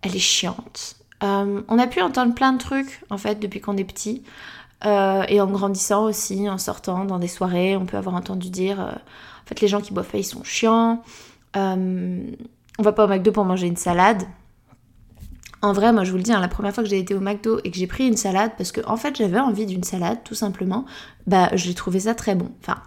elle 0.01 0.15
est 0.15 0.19
chiante. 0.19 0.95
Euh, 1.23 1.61
on 1.67 1.79
a 1.79 1.87
pu 1.87 2.01
entendre 2.01 2.33
plein 2.33 2.53
de 2.53 2.59
trucs 2.59 3.01
en 3.09 3.17
fait 3.17 3.39
depuis 3.39 3.59
qu'on 3.59 3.77
est 3.77 3.83
petit 3.83 4.23
euh, 4.85 5.23
et 5.27 5.41
en 5.41 5.47
grandissant 5.47 6.05
aussi, 6.05 6.49
en 6.49 6.57
sortant 6.57 7.05
dans 7.05 7.19
des 7.19 7.27
soirées, 7.27 7.75
on 7.75 7.85
peut 7.85 7.97
avoir 7.97 8.15
entendu 8.15 8.49
dire 8.49 8.79
euh, 8.79 8.91
en 8.91 9.47
fait 9.47 9.61
les 9.61 9.67
gens 9.67 9.81
qui 9.81 9.93
boivent 9.93 10.07
ils 10.13 10.23
sont 10.23 10.43
chiants. 10.43 11.01
Euh, 11.55 12.31
on 12.77 12.83
va 12.83 12.91
pas 12.91 13.05
au 13.05 13.07
McDo 13.07 13.31
pour 13.31 13.45
manger 13.45 13.67
une 13.67 13.77
salade. 13.77 14.23
En 15.61 15.73
vrai, 15.73 15.91
moi 15.93 16.03
je 16.03 16.11
vous 16.11 16.17
le 16.17 16.23
dis, 16.23 16.33
hein, 16.33 16.39
la 16.39 16.47
première 16.47 16.73
fois 16.73 16.83
que 16.83 16.89
j'ai 16.89 16.99
été 16.99 17.15
au 17.15 17.19
McDo 17.19 17.59
et 17.63 17.71
que 17.71 17.77
j'ai 17.77 17.87
pris 17.87 18.07
une 18.07 18.17
salade, 18.17 18.51
parce 18.57 18.71
que 18.71 18.81
en 18.85 18.97
fait 18.97 19.15
j'avais 19.15 19.39
envie 19.39 19.65
d'une 19.65 19.83
salade, 19.83 20.19
tout 20.23 20.35
simplement, 20.35 20.85
bah 21.25 21.49
j'ai 21.53 21.73
trouvé 21.73 22.01
ça 22.01 22.13
très 22.13 22.35
bon. 22.35 22.51
Enfin, 22.61 22.77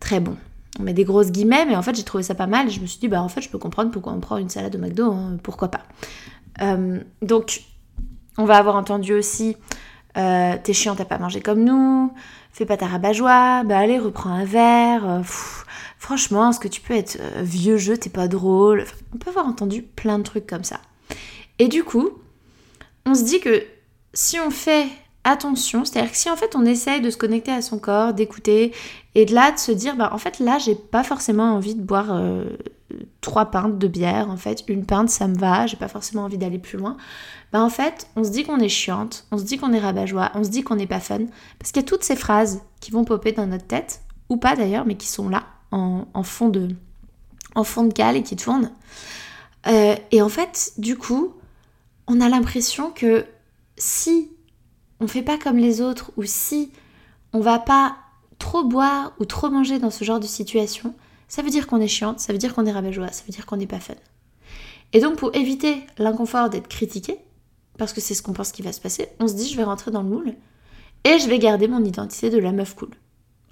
très 0.00 0.20
bon. 0.20 0.36
On 0.78 0.82
met 0.82 0.92
des 0.92 1.04
grosses 1.04 1.30
guillemets, 1.30 1.64
mais 1.64 1.76
en 1.76 1.82
fait 1.82 1.94
j'ai 1.94 2.02
trouvé 2.02 2.22
ça 2.22 2.34
pas 2.34 2.46
mal 2.46 2.66
et 2.66 2.70
je 2.70 2.80
me 2.80 2.86
suis 2.86 2.98
dit, 2.98 3.08
bah 3.08 3.22
en 3.22 3.28
fait 3.28 3.40
je 3.40 3.48
peux 3.48 3.58
comprendre 3.58 3.90
pourquoi 3.90 4.12
on 4.12 4.20
prend 4.20 4.36
une 4.36 4.50
salade 4.50 4.76
au 4.76 4.78
McDo, 4.78 5.10
hein, 5.10 5.38
pourquoi 5.42 5.68
pas. 5.68 5.84
Euh, 6.60 7.00
donc, 7.22 7.62
on 8.36 8.44
va 8.44 8.58
avoir 8.58 8.76
entendu 8.76 9.14
aussi, 9.14 9.56
euh, 10.16 10.56
t'es 10.62 10.72
chiant, 10.72 10.96
t'as 10.96 11.04
pas 11.04 11.18
mangé 11.18 11.40
comme 11.40 11.62
nous, 11.62 12.12
fais 12.52 12.66
pas 12.66 12.76
ta 12.76 12.86
rabat-joie, 12.86 13.64
bah 13.64 13.78
allez, 13.78 13.98
reprends 13.98 14.30
un 14.30 14.44
verre. 14.44 15.08
Euh, 15.08 15.22
franchement, 15.98 16.50
est-ce 16.50 16.60
que 16.60 16.68
tu 16.68 16.80
peux 16.80 16.94
être 16.94 17.18
vieux 17.40 17.76
jeu, 17.76 17.96
t'es 17.96 18.10
pas 18.10 18.28
drôle 18.28 18.84
On 19.14 19.18
peut 19.18 19.30
avoir 19.30 19.46
entendu 19.46 19.82
plein 19.82 20.18
de 20.18 20.24
trucs 20.24 20.46
comme 20.46 20.64
ça. 20.64 20.80
Et 21.58 21.68
du 21.68 21.84
coup, 21.84 22.10
on 23.06 23.14
se 23.14 23.24
dit 23.24 23.40
que 23.40 23.64
si 24.14 24.38
on 24.40 24.50
fait 24.50 24.86
attention, 25.24 25.84
c'est-à-dire 25.84 26.10
que 26.10 26.16
si 26.16 26.30
en 26.30 26.36
fait 26.36 26.54
on 26.56 26.64
essaye 26.64 27.00
de 27.00 27.10
se 27.10 27.16
connecter 27.16 27.52
à 27.52 27.62
son 27.62 27.78
corps, 27.78 28.14
d'écouter, 28.14 28.72
et 29.14 29.24
de 29.24 29.34
là 29.34 29.52
de 29.52 29.58
se 29.58 29.72
dire, 29.72 29.96
bah 29.96 30.10
en 30.12 30.18
fait 30.18 30.38
là 30.38 30.58
j'ai 30.58 30.74
pas 30.74 31.04
forcément 31.04 31.54
envie 31.54 31.74
de 31.74 31.82
boire 31.82 32.08
euh, 32.10 32.44
trois 33.20 33.46
pintes 33.46 33.78
de 33.78 33.88
bière, 33.88 34.30
en 34.30 34.36
fait. 34.36 34.64
Une 34.68 34.86
pinte 34.86 35.10
ça 35.10 35.28
me 35.28 35.36
va, 35.36 35.66
j'ai 35.66 35.76
pas 35.76 35.88
forcément 35.88 36.24
envie 36.24 36.38
d'aller 36.38 36.58
plus 36.58 36.78
loin, 36.78 36.96
bah 37.52 37.62
en 37.62 37.70
fait 37.70 38.08
on 38.16 38.24
se 38.24 38.30
dit 38.30 38.44
qu'on 38.44 38.58
est 38.58 38.68
chiante, 38.68 39.26
on 39.30 39.38
se 39.38 39.44
dit 39.44 39.58
qu'on 39.58 39.72
est 39.72 39.80
rabat-joie, 39.80 40.30
on 40.34 40.44
se 40.44 40.50
dit 40.50 40.62
qu'on 40.62 40.76
n'est 40.76 40.86
pas 40.86 41.00
fun, 41.00 41.26
parce 41.58 41.72
qu'il 41.72 41.82
y 41.82 41.84
a 41.84 41.88
toutes 41.88 42.04
ces 42.04 42.16
phrases 42.16 42.62
qui 42.80 42.90
vont 42.90 43.04
popper 43.04 43.32
dans 43.32 43.46
notre 43.46 43.66
tête, 43.66 44.00
ou 44.28 44.36
pas 44.36 44.56
d'ailleurs, 44.56 44.86
mais 44.86 44.96
qui 44.96 45.08
sont 45.08 45.28
là 45.28 45.44
en, 45.70 46.22
fond 46.22 46.48
de 46.48 46.68
en 47.54 47.64
fond 47.64 47.84
de 47.84 47.92
cale 47.92 48.16
et 48.16 48.22
qui 48.22 48.36
tournent. 48.36 48.70
Euh, 49.66 49.96
et 50.12 50.22
en 50.22 50.28
fait, 50.28 50.72
du 50.78 50.96
coup, 50.96 51.34
on 52.06 52.20
a 52.20 52.28
l'impression 52.28 52.90
que 52.90 53.26
si 53.76 54.30
on 55.00 55.08
fait 55.08 55.22
pas 55.22 55.38
comme 55.38 55.58
les 55.58 55.80
autres 55.80 56.12
ou 56.16 56.24
si 56.24 56.72
on 57.32 57.40
va 57.40 57.58
pas 57.58 57.96
trop 58.38 58.64
boire 58.64 59.12
ou 59.18 59.24
trop 59.24 59.50
manger 59.50 59.78
dans 59.78 59.90
ce 59.90 60.04
genre 60.04 60.20
de 60.20 60.26
situation, 60.26 60.94
ça 61.28 61.42
veut 61.42 61.50
dire 61.50 61.66
qu'on 61.66 61.80
est 61.80 61.88
chiante, 61.88 62.20
ça 62.20 62.32
veut 62.32 62.38
dire 62.38 62.54
qu'on 62.54 62.66
est 62.66 62.72
rabat 62.72 62.92
ça 63.12 63.24
veut 63.26 63.32
dire 63.32 63.46
qu'on 63.46 63.56
n'est 63.56 63.66
pas 63.66 63.80
fun. 63.80 63.94
Et 64.92 65.00
donc 65.00 65.16
pour 65.16 65.34
éviter 65.34 65.82
l'inconfort 65.98 66.48
d'être 66.48 66.68
critiqué, 66.68 67.18
parce 67.76 67.92
que 67.92 68.00
c'est 68.00 68.14
ce 68.14 68.22
qu'on 68.22 68.32
pense 68.32 68.52
qui 68.52 68.62
va 68.62 68.72
se 68.72 68.80
passer, 68.80 69.08
on 69.20 69.28
se 69.28 69.34
dit 69.34 69.48
je 69.48 69.56
vais 69.56 69.64
rentrer 69.64 69.90
dans 69.90 70.02
le 70.02 70.08
moule 70.08 70.34
et 71.04 71.18
je 71.18 71.28
vais 71.28 71.38
garder 71.38 71.68
mon 71.68 71.84
identité 71.84 72.30
de 72.30 72.38
la 72.38 72.52
meuf 72.52 72.74
cool. 72.74 72.90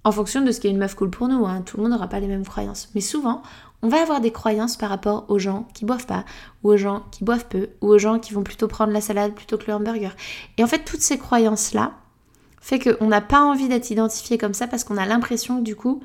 En 0.04 0.12
fonction 0.12 0.42
de 0.42 0.52
ce 0.52 0.60
qui 0.60 0.68
est 0.68 0.70
une 0.70 0.78
meuf 0.78 0.94
cool 0.94 1.10
pour 1.10 1.28
nous, 1.28 1.46
hein. 1.46 1.62
tout 1.62 1.76
le 1.76 1.82
monde 1.82 1.92
n'aura 1.92 2.08
pas 2.08 2.20
les 2.20 2.28
mêmes 2.28 2.46
croyances. 2.46 2.90
Mais 2.94 3.00
souvent, 3.00 3.42
on 3.82 3.88
va 3.88 4.00
avoir 4.00 4.20
des 4.20 4.32
croyances 4.32 4.76
par 4.76 4.88
rapport 4.88 5.26
aux 5.28 5.38
gens 5.38 5.68
qui 5.74 5.84
boivent 5.84 6.06
pas, 6.06 6.24
ou 6.62 6.70
aux 6.70 6.76
gens 6.76 7.04
qui 7.10 7.24
boivent 7.24 7.46
peu, 7.46 7.68
ou 7.80 7.88
aux 7.88 7.98
gens 7.98 8.18
qui 8.18 8.32
vont 8.32 8.42
plutôt 8.42 8.68
prendre 8.68 8.92
la 8.92 9.00
salade 9.00 9.34
plutôt 9.34 9.58
que 9.58 9.66
le 9.66 9.74
hamburger. 9.74 10.14
Et 10.56 10.64
en 10.64 10.66
fait, 10.66 10.84
toutes 10.84 11.02
ces 11.02 11.18
croyances-là 11.18 11.92
fait 12.60 12.80
qu'on 12.80 13.06
n'a 13.06 13.20
pas 13.20 13.42
envie 13.42 13.68
d'être 13.68 13.90
identifié 13.90 14.38
comme 14.38 14.54
ça 14.54 14.66
parce 14.66 14.82
qu'on 14.82 14.96
a 14.96 15.06
l'impression 15.06 15.58
que 15.58 15.62
du 15.62 15.76
coup, 15.76 16.02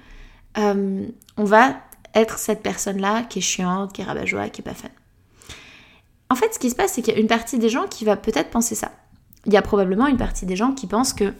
euh, 0.60 1.08
on 1.38 1.44
va 1.44 1.76
être 2.14 2.38
cette 2.38 2.62
personne-là 2.62 3.24
qui 3.24 3.40
est 3.40 3.42
chiante, 3.42 3.94
qui 3.94 4.02
est 4.02 4.04
rabat-joie, 4.04 4.50
qui 4.50 4.62
est 4.62 4.64
pas 4.64 4.76
fan. 4.76 4.92
En 6.30 6.36
fait, 6.36 6.54
ce 6.54 6.60
qui 6.60 6.70
se 6.70 6.76
passe, 6.76 6.94
c'est 6.94 7.02
qu'il 7.02 7.14
y 7.14 7.18
a 7.18 7.20
une 7.20 7.28
partie 7.28 7.58
des 7.58 7.70
gens 7.70 7.88
qui 7.88 8.06
va 8.06 8.16
peut-être 8.16 8.52
penser 8.52 8.76
ça. 8.76 8.92
Il 9.46 9.54
y 9.54 9.58
a 9.58 9.62
probablement 9.62 10.08
une 10.08 10.18
partie 10.18 10.46
des 10.46 10.56
gens 10.56 10.74
qui 10.74 10.86
pensent 10.88 11.14
que, 11.14 11.34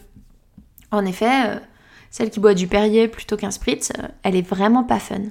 en 0.90 1.06
effet, 1.06 1.50
euh, 1.50 1.60
celle 2.10 2.32
qui 2.32 2.40
boit 2.40 2.56
du 2.56 2.68
Perrier 2.68 3.08
plutôt 3.08 3.38
qu'un 3.38 3.52
Spritz, 3.52 3.92
euh, 4.00 4.08
elle 4.24 4.36
est 4.36 4.42
vraiment 4.42 4.84
pas 4.84 5.00
fun. 5.00 5.22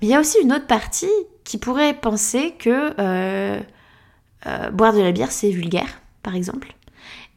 Mais 0.00 0.08
il 0.08 0.10
y 0.10 0.14
a 0.14 0.20
aussi 0.20 0.38
une 0.42 0.52
autre 0.52 0.66
partie 0.66 1.06
qui 1.44 1.58
pourrait 1.58 1.94
penser 1.94 2.54
que 2.58 2.94
euh, 2.98 3.60
euh, 4.46 4.70
boire 4.70 4.92
de 4.92 5.00
la 5.00 5.12
bière, 5.12 5.32
c'est 5.32 5.50
vulgaire, 5.50 6.00
par 6.22 6.34
exemple. 6.34 6.74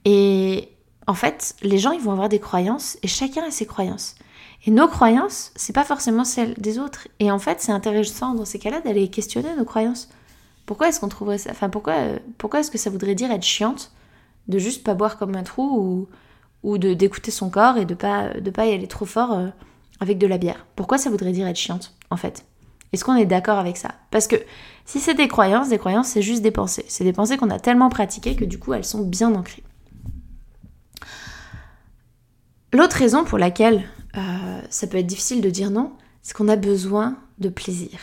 Et 0.05 0.69
en 1.07 1.13
fait, 1.13 1.55
les 1.61 1.77
gens, 1.77 1.91
ils 1.91 2.01
vont 2.01 2.11
avoir 2.11 2.29
des 2.29 2.39
croyances 2.39 2.97
et 3.03 3.07
chacun 3.07 3.43
a 3.43 3.51
ses 3.51 3.65
croyances. 3.65 4.15
Et 4.65 4.71
nos 4.71 4.87
croyances, 4.87 5.51
c'est 5.55 5.73
pas 5.73 5.85
forcément 5.85 6.25
celles 6.25 6.53
des 6.55 6.79
autres. 6.79 7.07
Et 7.19 7.31
en 7.31 7.39
fait, 7.39 7.61
c'est 7.61 7.71
intéressant 7.71 8.33
dans 8.33 8.45
ces 8.45 8.59
cas-là 8.59 8.81
d'aller 8.81 9.09
questionner 9.09 9.55
nos 9.55 9.63
croyances. 9.63 10.09
Pourquoi 10.65 10.89
est-ce 10.89 10.99
qu'on 10.99 11.07
trouverait 11.07 11.37
ça 11.37 11.51
Enfin, 11.51 11.69
pourquoi, 11.69 11.95
pourquoi 12.37 12.59
est-ce 12.59 12.69
que 12.69 12.77
ça 12.77 12.89
voudrait 12.89 13.15
dire 13.15 13.31
être 13.31 13.43
chiante 13.43 13.91
de 14.47 14.59
juste 14.59 14.83
pas 14.83 14.93
boire 14.93 15.17
comme 15.17 15.35
un 15.35 15.43
trou 15.43 15.63
ou, 15.63 16.07
ou 16.63 16.77
de 16.77 16.93
d'écouter 16.93 17.31
son 17.31 17.49
corps 17.49 17.77
et 17.77 17.85
de 17.85 17.93
pas 17.93 18.33
de 18.33 18.49
pas 18.49 18.65
y 18.65 18.73
aller 18.73 18.87
trop 18.87 19.05
fort 19.05 19.33
euh, 19.33 19.47
avec 19.99 20.17
de 20.17 20.27
la 20.27 20.37
bière 20.37 20.65
Pourquoi 20.75 20.97
ça 20.97 21.09
voudrait 21.09 21.31
dire 21.31 21.47
être 21.47 21.57
chiante 21.57 21.95
en 22.09 22.17
fait? 22.17 22.45
Est-ce 22.91 23.05
qu'on 23.05 23.15
est, 23.15 23.25
d'accord 23.25 23.59
avec 23.59 23.77
ça? 23.77 23.89
Parce 24.09 24.27
que 24.27 24.35
si 24.85 24.99
c'est 24.99 25.13
des 25.13 25.27
croyances, 25.27 25.69
des 25.69 25.77
croyances, 25.77 26.07
c'est 26.07 26.23
juste 26.23 26.41
des 26.41 26.51
pensées. 26.51 26.85
C'est 26.87 27.03
des 27.03 27.13
pensées 27.13 27.37
qu'on 27.37 27.51
a 27.51 27.59
tellement 27.59 27.89
pratiquées 27.89 28.35
que 28.35 28.45
du 28.45 28.57
coup, 28.57 28.73
elles 28.73 28.85
sont 28.85 29.03
bien 29.03 29.33
ancrées. 29.35 29.63
L'autre 32.73 32.95
raison 32.95 33.23
pour 33.23 33.37
laquelle 33.37 33.83
euh, 34.17 34.61
ça 34.69 34.87
peut 34.87 34.97
être 34.97 35.07
difficile 35.07 35.41
de 35.41 35.49
dire 35.49 35.69
non, 35.69 35.93
c'est 36.21 36.35
qu'on 36.35 36.47
a 36.47 36.55
besoin 36.55 37.17
de 37.37 37.49
plaisir. 37.49 37.99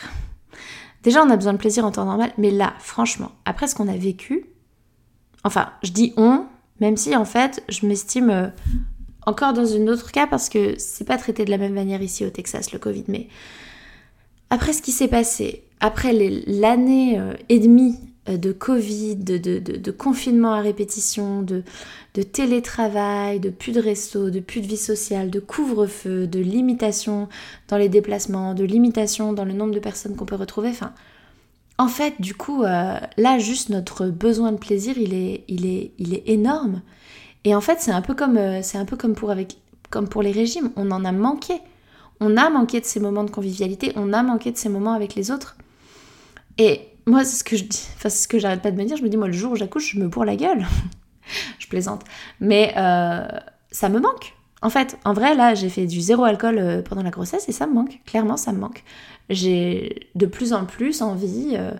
Déjà, 1.03 1.23
on 1.23 1.29
a 1.29 1.35
besoin 1.35 1.53
de 1.53 1.57
plaisir 1.57 1.85
en 1.85 1.91
temps 1.91 2.05
normal, 2.05 2.31
mais 2.37 2.51
là, 2.51 2.73
franchement, 2.79 3.31
après 3.45 3.67
ce 3.67 3.75
qu'on 3.75 3.87
a 3.87 3.95
vécu, 3.95 4.45
enfin, 5.43 5.69
je 5.83 5.91
dis 5.91 6.13
on, 6.17 6.45
même 6.79 6.97
si 6.97 7.15
en 7.15 7.25
fait, 7.25 7.63
je 7.69 7.85
m'estime 7.85 8.29
euh, 8.29 8.47
encore 9.27 9.51
dans 9.51 9.75
un 9.75 9.87
autre 9.87 10.11
cas 10.11 10.25
parce 10.25 10.47
que 10.47 10.75
c'est 10.77 11.03
pas 11.03 11.17
traité 11.17 11.43
de 11.43 11.51
la 11.51 11.57
même 11.57 11.73
manière 11.73 12.01
ici 12.01 12.25
au 12.25 12.29
Texas, 12.29 12.71
le 12.71 12.79
Covid, 12.79 13.03
mais 13.09 13.27
après 14.49 14.71
ce 14.71 14.81
qui 14.81 14.93
s'est 14.93 15.09
passé, 15.09 15.63
après 15.81 16.13
l'année 16.47 17.19
euh, 17.19 17.33
et 17.49 17.59
demie 17.59 17.97
euh, 18.29 18.37
de 18.37 18.53
Covid, 18.53 19.17
de, 19.17 19.91
confinement 19.91 20.53
à 20.53 20.61
répétition, 20.61 21.41
de, 21.41 21.63
télétravail, 22.23 23.41
de 23.41 23.49
plus 23.49 23.73
de 23.73 23.81
resto, 23.81 24.29
de 24.29 24.39
plus 24.39 24.61
de 24.61 24.67
vie 24.67 24.77
sociale, 24.77 25.29
de 25.29 25.41
couvre-feu, 25.41 26.25
de 26.25 26.39
limitation 26.39 27.27
dans 27.67 27.77
les 27.77 27.89
déplacements, 27.89 28.53
de 28.53 28.63
limitation 28.63 29.33
dans 29.33 29.45
le 29.45 29.53
nombre 29.53 29.73
de 29.73 29.79
personnes 29.79 30.15
qu'on 30.15 30.25
peut 30.25 30.35
retrouver. 30.35 30.69
Enfin, 30.69 30.93
en 31.77 31.89
fait, 31.89 32.13
du 32.19 32.33
coup, 32.33 32.63
euh, 32.63 32.97
là, 33.17 33.39
juste 33.39 33.69
notre 33.69 34.07
besoin 34.07 34.53
de 34.53 34.57
plaisir, 34.57 34.97
il 34.97 35.13
est, 35.13 35.43
il 35.49 35.65
est, 35.65 35.91
il 35.99 36.13
est 36.13 36.23
énorme. 36.27 36.81
Et 37.43 37.55
en 37.55 37.61
fait, 37.61 37.77
c'est 37.79 37.91
un 37.91 38.01
peu 38.01 38.13
comme, 38.13 38.39
c'est 38.61 38.77
un 38.77 38.85
peu 38.85 38.97
comme 38.97 39.13
pour, 39.13 39.31
avec, 39.31 39.57
comme 39.89 40.07
pour 40.07 40.21
les 40.21 40.31
régimes, 40.31 40.71
on 40.75 40.91
en 40.91 41.05
a 41.05 41.11
manqué 41.11 41.61
on 42.19 42.37
a 42.37 42.49
manqué 42.49 42.79
de 42.79 42.85
ces 42.85 42.99
moments 42.99 43.23
de 43.23 43.31
convivialité, 43.31 43.91
on 43.95 44.13
a 44.13 44.23
manqué 44.23 44.51
de 44.51 44.57
ces 44.57 44.69
moments 44.69 44.93
avec 44.93 45.15
les 45.15 45.31
autres. 45.31 45.55
Et 46.57 46.89
moi, 47.05 47.23
c'est 47.23 47.37
ce 47.37 47.43
que 47.43 47.55
je 47.55 47.63
dis, 47.63 47.87
enfin, 47.95 48.09
c'est 48.09 48.23
ce 48.23 48.27
que 48.27 48.39
j'arrête 48.39 48.61
pas 48.61 48.71
de 48.71 48.77
me 48.77 48.85
dire. 48.85 48.97
Je 48.97 49.03
me 49.03 49.09
dis, 49.09 49.17
moi, 49.17 49.27
le 49.27 49.33
jour 49.33 49.51
où 49.51 49.55
j'accouche, 49.55 49.93
je 49.93 49.99
me 49.99 50.07
bourre 50.07 50.25
la 50.25 50.35
gueule. 50.35 50.65
je 51.59 51.67
plaisante. 51.67 52.03
Mais 52.39 52.73
euh, 52.77 53.27
ça 53.71 53.89
me 53.89 53.99
manque. 53.99 54.33
En 54.63 54.71
fait, 54.71 54.97
en 55.05 55.13
vrai, 55.13 55.35
là, 55.35 55.53
j'ai 55.53 55.69
fait 55.69 55.85
du 55.85 56.01
zéro 56.01 56.23
alcool 56.23 56.57
euh, 56.57 56.81
pendant 56.81 57.03
la 57.03 57.11
grossesse 57.11 57.47
et 57.47 57.51
ça 57.51 57.67
me 57.67 57.73
manque. 57.73 58.01
Clairement, 58.05 58.37
ça 58.37 58.51
me 58.51 58.59
manque. 58.59 58.83
J'ai 59.29 60.09
de 60.15 60.25
plus 60.25 60.53
en 60.53 60.65
plus 60.65 61.03
envie 61.03 61.51
euh, 61.53 61.71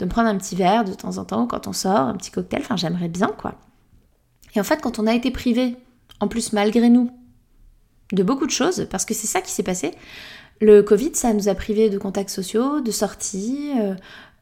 de 0.00 0.04
me 0.04 0.10
prendre 0.10 0.28
un 0.28 0.36
petit 0.36 0.56
verre 0.56 0.84
de 0.84 0.92
temps 0.92 1.18
en 1.18 1.24
temps 1.24 1.46
quand 1.46 1.68
on 1.68 1.72
sort, 1.72 2.00
un 2.00 2.16
petit 2.16 2.32
cocktail. 2.32 2.60
Enfin, 2.62 2.76
j'aimerais 2.76 3.08
bien, 3.08 3.28
quoi. 3.28 3.54
Et 4.54 4.60
en 4.60 4.64
fait, 4.64 4.80
quand 4.80 4.98
on 4.98 5.06
a 5.06 5.14
été 5.14 5.30
privé, 5.30 5.76
en 6.20 6.28
plus 6.28 6.52
malgré 6.52 6.88
nous, 6.88 7.10
de 8.12 8.22
beaucoup 8.22 8.46
de 8.46 8.50
choses, 8.50 8.86
parce 8.90 9.04
que 9.04 9.14
c'est 9.14 9.26
ça 9.26 9.40
qui 9.40 9.50
s'est 9.50 9.62
passé. 9.62 9.92
Le 10.60 10.82
Covid, 10.82 11.14
ça 11.14 11.32
nous 11.32 11.48
a 11.48 11.54
privés 11.54 11.90
de 11.90 11.98
contacts 11.98 12.30
sociaux, 12.30 12.80
de 12.80 12.90
sorties, 12.90 13.72
euh, 13.78 13.94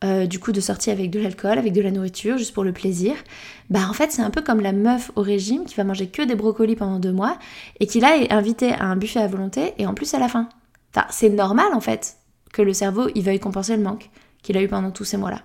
euh, 0.04 0.26
du 0.26 0.38
coup 0.40 0.52
de 0.52 0.60
sorties 0.60 0.90
avec 0.90 1.10
de 1.10 1.20
l'alcool, 1.20 1.58
avec 1.58 1.72
de 1.72 1.80
la 1.80 1.90
nourriture, 1.90 2.36
juste 2.36 2.52
pour 2.52 2.64
le 2.64 2.72
plaisir. 2.72 3.14
Bah 3.70 3.86
en 3.88 3.92
fait, 3.92 4.10
c'est 4.10 4.22
un 4.22 4.30
peu 4.30 4.42
comme 4.42 4.60
la 4.60 4.72
meuf 4.72 5.12
au 5.16 5.22
régime 5.22 5.64
qui 5.64 5.74
va 5.76 5.84
manger 5.84 6.08
que 6.08 6.22
des 6.22 6.34
brocolis 6.34 6.76
pendant 6.76 6.98
deux 6.98 7.12
mois 7.12 7.38
et 7.80 7.86
qui 7.86 8.00
là 8.00 8.16
est 8.16 8.32
invitée 8.32 8.72
à 8.72 8.84
un 8.84 8.96
buffet 8.96 9.20
à 9.20 9.28
volonté 9.28 9.74
et 9.78 9.86
en 9.86 9.94
plus 9.94 10.12
à 10.14 10.18
la 10.18 10.28
fin. 10.28 10.48
Enfin, 10.94 11.06
c'est 11.10 11.30
normal 11.30 11.72
en 11.72 11.80
fait 11.80 12.16
que 12.52 12.62
le 12.62 12.72
cerveau 12.74 13.08
il 13.14 13.22
veuille 13.22 13.40
compenser 13.40 13.76
le 13.76 13.82
manque 13.82 14.10
qu'il 14.42 14.56
a 14.56 14.62
eu 14.62 14.68
pendant 14.68 14.90
tous 14.90 15.04
ces 15.04 15.16
mois-là. 15.16 15.42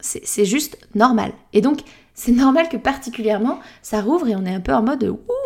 C'est 0.00 0.46
juste 0.46 0.78
normal. 0.94 1.32
Et 1.52 1.60
donc, 1.60 1.82
c'est 2.14 2.32
normal 2.32 2.68
que 2.68 2.76
particulièrement, 2.76 3.60
ça 3.82 4.00
rouvre 4.00 4.28
et 4.28 4.36
on 4.36 4.44
est 4.44 4.54
un 4.54 4.60
peu 4.60 4.74
en 4.74 4.82
mode 4.82 5.04
ouh 5.04 5.40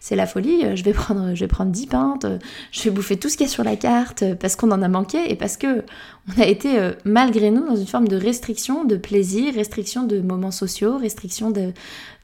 c'est 0.00 0.16
la 0.16 0.26
folie, 0.26 0.64
euh, 0.64 0.76
je 0.76 0.84
vais 0.84 0.92
prendre, 0.92 1.34
je 1.34 1.40
vais 1.40 1.48
prendre 1.48 1.70
10 1.70 1.86
pintes, 1.86 2.24
euh, 2.24 2.38
je 2.70 2.82
vais 2.84 2.90
bouffer 2.90 3.16
tout 3.16 3.28
ce 3.28 3.36
qu'il 3.36 3.46
y 3.46 3.48
a 3.48 3.52
sur 3.52 3.64
la 3.64 3.76
carte 3.76 4.22
euh, 4.22 4.34
parce 4.34 4.56
qu'on 4.56 4.70
en 4.70 4.82
a 4.82 4.88
manqué 4.88 5.30
et 5.30 5.36
parce 5.36 5.56
que 5.56 5.84
on 6.28 6.40
a 6.40 6.46
été 6.46 6.92
malgré 7.04 7.50
nous 7.50 7.66
dans 7.66 7.74
une 7.74 7.86
forme 7.86 8.06
de 8.06 8.16
restriction 8.16 8.84
de 8.84 8.94
plaisir, 8.96 9.54
restriction 9.54 10.04
de 10.04 10.20
moments 10.20 10.52
sociaux, 10.52 10.96
restriction 10.96 11.50
de 11.50 11.72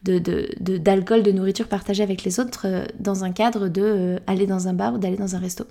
d'alcool, 0.05 1.25
de, 1.25 1.33
nourriture 1.33 1.67
partagée 1.67 2.05
avec 2.05 2.23
les 2.23 2.39
autres 2.39 2.69
dans 3.01 3.25
un 3.25 3.33
cadre 3.33 3.67
de 3.67 4.21
aller 4.29 4.47
dans 4.47 4.69
un 4.69 4.73
bar 4.73 4.95
ou 4.95 4.99
d'aller 4.99 5.17
dans 5.17 5.35
un 5.35 5.41
resto. 5.41 5.65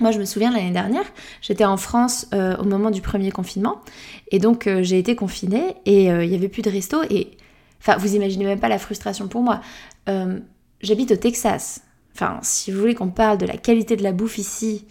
Moi, 0.00 0.10
je 0.10 0.18
me 0.18 0.24
souviens 0.24 0.50
l'année 0.52 0.72
dernière, 0.72 1.04
j'étais 1.40 1.64
en 1.64 1.78
France 1.78 2.26
au 2.32 2.64
moment 2.64 2.90
du 2.90 3.00
premier 3.00 3.30
confinement, 3.30 3.80
et 4.30 4.38
donc 4.38 4.68
j'ai 4.82 4.98
été 4.98 5.16
confinée 5.16 5.76
et 5.86 6.04
il 6.04 6.28
n'y 6.28 6.34
avait 6.34 6.48
plus 6.48 6.62
de 6.62 6.68
resto. 6.68 6.98
Et 7.08 7.30
enfin, 7.80 7.96
vous 7.98 8.14
imaginez 8.14 8.44
même 8.44 8.60
pas 8.60 8.68
la 8.68 8.78
frustration 8.78 9.28
pour 9.28 9.42
moi. 9.42 9.60
Euh, 10.08 10.38
j'habite 10.80 11.12
au 11.12 11.16
Texas. 11.16 11.82
Enfin, 12.14 12.38
si 12.42 12.70
vous 12.70 12.80
voulez 12.80 12.94
qu'on 12.94 13.10
parle 13.10 13.38
de 13.38 13.46
la 13.46 13.56
qualité 13.56 13.96
de 13.96 14.02
la 14.02 14.12
bouffe 14.12 14.38
ici, 14.38 14.86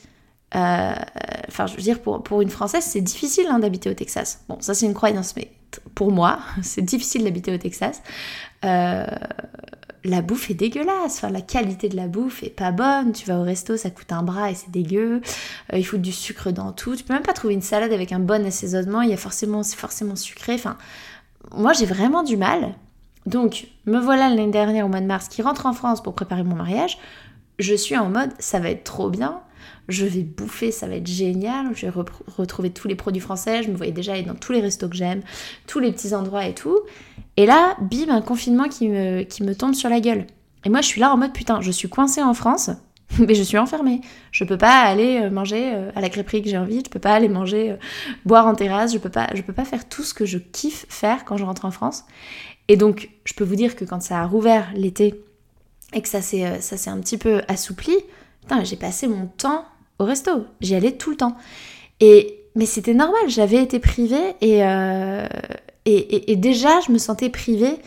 euh, 0.56 0.94
enfin, 1.48 1.66
je 1.68 1.76
veux 1.76 1.82
dire, 1.82 2.02
pour, 2.02 2.24
pour 2.24 2.42
une 2.42 2.50
Française, 2.50 2.84
c'est 2.84 3.02
difficile 3.02 3.48
hein, 3.50 3.60
d'habiter 3.60 3.90
au 3.90 3.94
Texas. 3.94 4.44
Bon, 4.48 4.58
ça 4.62 4.74
c'est 4.74 4.86
une 4.86 4.94
croyance, 4.94 5.36
mais 5.36 5.52
pour 5.96 6.12
moi, 6.12 6.40
c'est 6.62 6.84
difficile 6.84 7.24
d'habiter 7.24 7.54
au 7.54 7.58
Texas. 7.58 8.02
Euh, 8.64 9.06
la 10.06 10.22
bouffe 10.22 10.50
est 10.50 10.56
dégueulasse, 10.56 11.18
enfin, 11.18 11.30
la 11.30 11.42
qualité 11.42 11.90
de 11.90 11.96
la 11.96 12.08
bouffe 12.08 12.44
est 12.44 12.50
pas 12.50 12.72
bonne. 12.72 13.12
Tu 13.12 13.26
vas 13.26 13.40
au 13.40 13.44
resto, 13.44 13.76
ça 13.78 13.90
coûte 13.90 14.12
un 14.12 14.24
bras 14.24 14.52
et 14.52 14.56
c'est 14.56 14.72
dégueu. 14.72 15.22
Euh, 15.74 15.78
il 15.78 15.84
faut 15.84 15.98
du 15.98 16.12
sucre 16.12 16.52
dans 16.52 16.72
tout. 16.72 16.96
Tu 16.96 17.04
peux 17.04 17.14
même 17.14 17.24
pas 17.24 17.34
trouver 17.34 17.54
une 17.54 17.62
salade 17.62 17.92
avec 17.92 18.12
un 18.12 18.20
bon 18.20 18.46
assaisonnement. 18.46 19.02
Il 19.02 19.10
y 19.10 19.14
a 19.14 19.18
forcément, 19.18 19.64
c'est 19.64 19.78
forcément 19.78 20.16
sucré. 20.16 20.54
Enfin, 20.54 20.78
moi 21.52 21.74
j'ai 21.74 21.86
vraiment 21.86 22.24
du 22.24 22.38
mal. 22.38 22.76
Donc, 23.26 23.68
me 23.86 24.00
voilà 24.00 24.30
l'année 24.30 24.52
dernière 24.52 24.86
au 24.86 24.90
mois 24.90 25.02
de 25.02 25.08
mars 25.08 25.28
qui 25.28 25.42
rentre 25.42 25.66
en 25.66 25.74
France 25.74 26.04
pour 26.04 26.14
préparer 26.14 26.44
mon 26.44 26.56
mariage. 26.56 27.00
Je 27.58 27.74
suis 27.74 27.98
en 27.98 28.10
mode, 28.10 28.32
ça 28.38 28.60
va 28.60 28.70
être 28.70 28.84
trop 28.84 29.10
bien 29.10 29.42
je 29.88 30.06
vais 30.06 30.24
bouffer, 30.24 30.72
ça 30.72 30.88
va 30.88 30.96
être 30.96 31.08
génial, 31.08 31.68
je 31.76 31.86
vais 31.86 31.94
retrouver 32.38 32.72
tous 32.72 32.88
les 32.88 32.96
produits 32.96 33.22
français, 33.22 33.64
je 33.64 33.70
me 33.70 33.76
voyais 33.76 33.92
déjà 33.92 34.14
aller 34.14 34.24
dans 34.24 34.36
tous 34.36 34.52
les 34.52 34.62
restos 34.62 34.90
que 34.90 34.96
j'aime, 34.96 35.22
tous 35.68 35.80
les 35.80 35.92
petits 35.92 36.14
endroits 36.14 36.46
et 36.46 36.54
tout. 36.54 36.80
Et 37.38 37.46
là, 37.46 37.76
bim, 37.82 38.10
un 38.10 38.22
confinement 38.22 38.68
qui 38.68 38.90
me, 38.90 39.24
qui 39.24 39.44
me 39.44 39.56
tombe 39.56 39.74
sur 39.74 39.90
la 39.90 40.00
gueule. 40.00 40.26
Et 40.66 40.70
moi, 40.70 40.82
je 40.82 40.88
suis 40.88 41.00
là 41.00 41.14
en 41.14 41.18
mode 41.18 41.34
putain, 41.34 41.62
je 41.62 41.72
suis 41.72 41.90
coincée 41.90 42.24
en 42.24 42.34
France, 42.34 42.72
mais 43.20 43.36
je 43.36 43.44
suis 43.44 43.58
enfermée. 43.58 44.02
Je 44.32 44.44
peux 44.44 44.58
pas 44.58 44.82
aller 44.82 45.22
euh, 45.22 45.30
manger 45.30 45.72
euh, 45.74 45.92
à 45.96 46.02
la 46.02 46.10
crêperie 46.10 46.42
que 46.42 46.50
j'ai 46.50 46.58
envie, 46.58 46.82
je 46.84 46.90
peux 46.90 47.00
pas 47.00 47.14
aller 47.14 47.30
manger, 47.30 47.72
euh, 47.72 47.78
boire 48.26 48.48
en 48.48 48.56
terrasse, 48.56 48.94
je 48.94 48.98
peux 48.98 49.10
pas, 49.10 49.30
je 49.34 49.42
peux 49.42 49.54
pas 49.54 49.66
faire 49.66 49.88
tout 49.88 50.04
ce 50.04 50.14
que 50.14 50.26
je 50.26 50.38
kiffe 50.38 50.86
faire 50.90 51.26
quand 51.26 51.38
je 51.38 51.46
rentre 51.46 51.66
en 51.66 51.72
France. 51.72 52.04
Et 52.68 52.78
donc, 52.78 53.10
je 53.26 53.34
peux 53.34 53.44
vous 53.44 53.56
dire 53.56 53.76
que 53.76 53.86
quand 53.86 54.02
ça 54.02 54.22
a 54.22 54.26
rouvert 54.26 54.72
l'été 54.74 55.24
et 55.94 56.02
que 56.02 56.10
ça 56.10 56.22
s'est 56.22 56.90
un 56.90 57.00
petit 57.00 57.18
peu 57.18 57.44
assoupli, 57.48 57.94
j'ai 58.64 58.76
passé 58.76 59.08
mon 59.08 59.28
temps 59.28 59.66
au 60.00 60.06
resto. 60.06 60.46
J'y 60.62 60.76
allais 60.76 60.94
tout 60.94 61.10
le 61.10 61.18
temps. 61.18 61.36
Et, 62.00 62.42
mais 62.56 62.66
c'était 62.66 62.94
normal, 62.94 63.22
j'avais 63.28 63.62
été 63.62 63.80
privée 63.80 64.36
et, 64.42 64.64
euh, 64.64 65.28
et, 65.86 66.36
déjà 66.36 66.80
je 66.86 66.92
me 66.92 66.98
sentais 66.98 67.30
privée 67.30 67.78